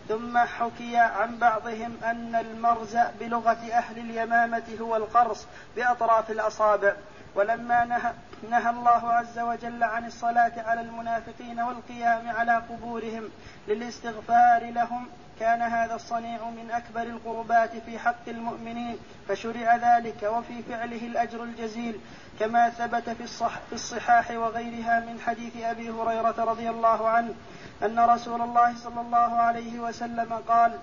ثم 0.08 0.38
حكي 0.38 0.96
عن 0.96 1.38
بعضهم 1.38 1.96
أن 2.04 2.34
المرز 2.34 2.96
بلغة 3.20 3.72
أهل 3.72 3.98
اليمامة 3.98 4.64
هو 4.80 4.96
القرص 4.96 5.46
بأطراف 5.76 6.30
الأصابع. 6.30 6.92
ولما 7.34 7.84
نهى, 7.84 8.12
نهى 8.50 8.70
الله 8.70 9.12
عز 9.12 9.38
وجل 9.38 9.82
عن 9.82 10.06
الصلاة 10.06 10.52
على 10.56 10.80
المنافقين 10.80 11.60
والقيام 11.60 12.28
على 12.28 12.62
قبورهم 12.70 13.28
للاستغفار 13.68 14.70
لهم 14.70 15.06
كان 15.40 15.62
هذا 15.62 15.94
الصنيع 15.94 16.50
من 16.50 16.70
أكبر 16.70 17.02
القربات 17.02 17.70
في 17.86 17.98
حق 17.98 18.28
المؤمنين 18.28 18.98
فشرع 19.28 19.76
ذلك 19.76 20.22
وفي 20.22 20.62
فعله 20.62 21.06
الأجر 21.06 21.42
الجزيل. 21.42 22.00
كما 22.40 22.70
ثبت 22.70 23.10
في, 23.10 23.24
الصح 23.24 23.58
في 23.68 23.72
الصحاح 23.72 24.30
وغيرها 24.30 25.00
من 25.00 25.20
حديث 25.26 25.56
أبي 25.56 25.90
هريرة 25.90 26.34
رضي 26.38 26.70
الله 26.70 27.08
عنه 27.08 27.34
أن 27.82 27.98
رسول 27.98 28.42
الله 28.42 28.74
صلى 28.76 29.00
الله 29.00 29.16
عليه 29.16 29.78
وسلم 29.78 30.32
قال 30.48 30.78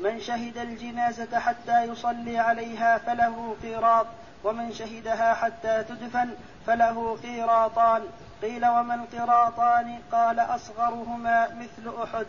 من 0.00 0.20
شهد 0.20 0.58
الجنازة 0.58 1.38
حتى 1.38 1.84
يصلي 1.84 2.38
عليها 2.38 2.98
فله 2.98 3.56
قيراط 3.62 4.06
ومن 4.44 4.72
شهدها 4.72 5.34
حتى 5.34 5.84
تدفن 5.88 6.30
فله 6.66 7.18
قيراطان. 7.22 8.02
قيل 8.42 8.66
وما 8.66 8.94
القراطان 8.94 9.98
قال 10.12 10.40
أصغرهما 10.40 11.48
مثل 11.48 12.02
أحد. 12.02 12.26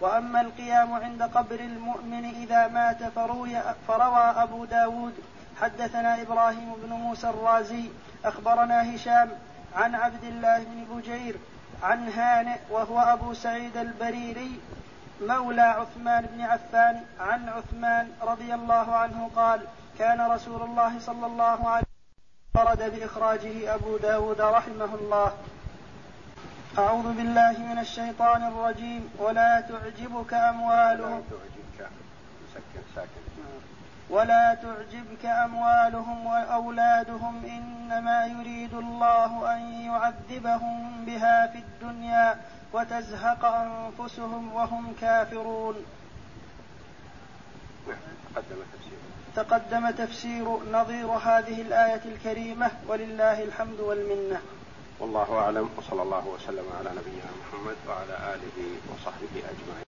وأما 0.00 0.40
القيام 0.40 0.92
عند 0.92 1.22
قبر 1.22 1.60
المؤمن 1.60 2.24
إذا 2.24 2.68
مات 2.68 3.02
فروي 3.02 3.62
فروى 3.88 4.34
أبو 4.36 4.64
داود 4.64 5.14
حدثنا 5.60 6.22
إبراهيم 6.22 6.74
بن 6.82 6.92
موسى 6.92 7.28
الرازي 7.28 7.90
أخبرنا 8.24 8.94
هشام 8.94 9.30
عن 9.74 9.94
عبد 9.94 10.24
الله 10.24 10.58
بن 10.58 10.84
بجير 10.90 11.36
عن 11.82 12.08
هانئ 12.08 12.58
وهو 12.70 13.00
أبو 13.00 13.34
سعيد 13.34 13.76
البريري 13.76 14.60
مولى 15.20 15.62
عثمان 15.62 16.26
بن 16.26 16.40
عفان 16.40 17.04
عن 17.20 17.48
عثمان 17.48 18.12
رضي 18.22 18.54
الله 18.54 18.94
عنه 18.94 19.30
قال 19.36 19.60
كان 19.98 20.20
رسول 20.20 20.62
الله 20.62 21.00
صلى 21.00 21.26
الله 21.26 21.68
عليه 21.68 21.86
وسلم 21.86 21.86
فرد 22.54 22.92
بإخراجه 22.94 23.74
أبو 23.74 23.96
داود 23.96 24.40
رحمه 24.40 24.94
الله. 24.94 25.32
أعوذ 26.78 27.12
بالله 27.12 27.58
من 27.58 27.78
الشيطان 27.78 28.42
الرجيم 28.42 29.10
ولا 29.18 29.60
تعجبك 29.60 30.34
أموالهم. 30.34 31.22
ولا 34.10 34.54
تعجبك 34.54 35.24
أموالهم 35.26 36.26
وأولادهم 36.26 37.44
إنما 37.44 38.26
يريد 38.26 38.74
الله 38.74 39.54
أن 39.54 39.60
يعذبهم 39.60 41.04
بها 41.06 41.46
في 41.46 41.58
الدنيا 41.58 42.40
وتزهق 42.72 43.44
أنفسهم 43.44 44.52
وهم 44.52 44.94
كافرون. 45.00 45.74
تقدم 48.34 48.56
تفسير. 48.72 48.98
تقدم 49.36 49.90
تفسير 49.90 50.58
نظير 50.72 51.06
هذه 51.06 51.62
الآية 51.62 52.02
الكريمة 52.04 52.70
ولله 52.88 53.42
الحمد 53.42 53.80
والمنة. 53.80 54.40
والله 55.00 55.38
أعلم 55.38 55.70
وصلى 55.76 56.02
الله 56.02 56.26
وسلم 56.26 56.64
على 56.78 56.90
نبينا 56.90 57.30
محمد 57.40 57.76
وعلى 57.88 58.34
آله 58.34 58.58
وصحبه 58.92 59.34
أجمعين. 59.34 59.82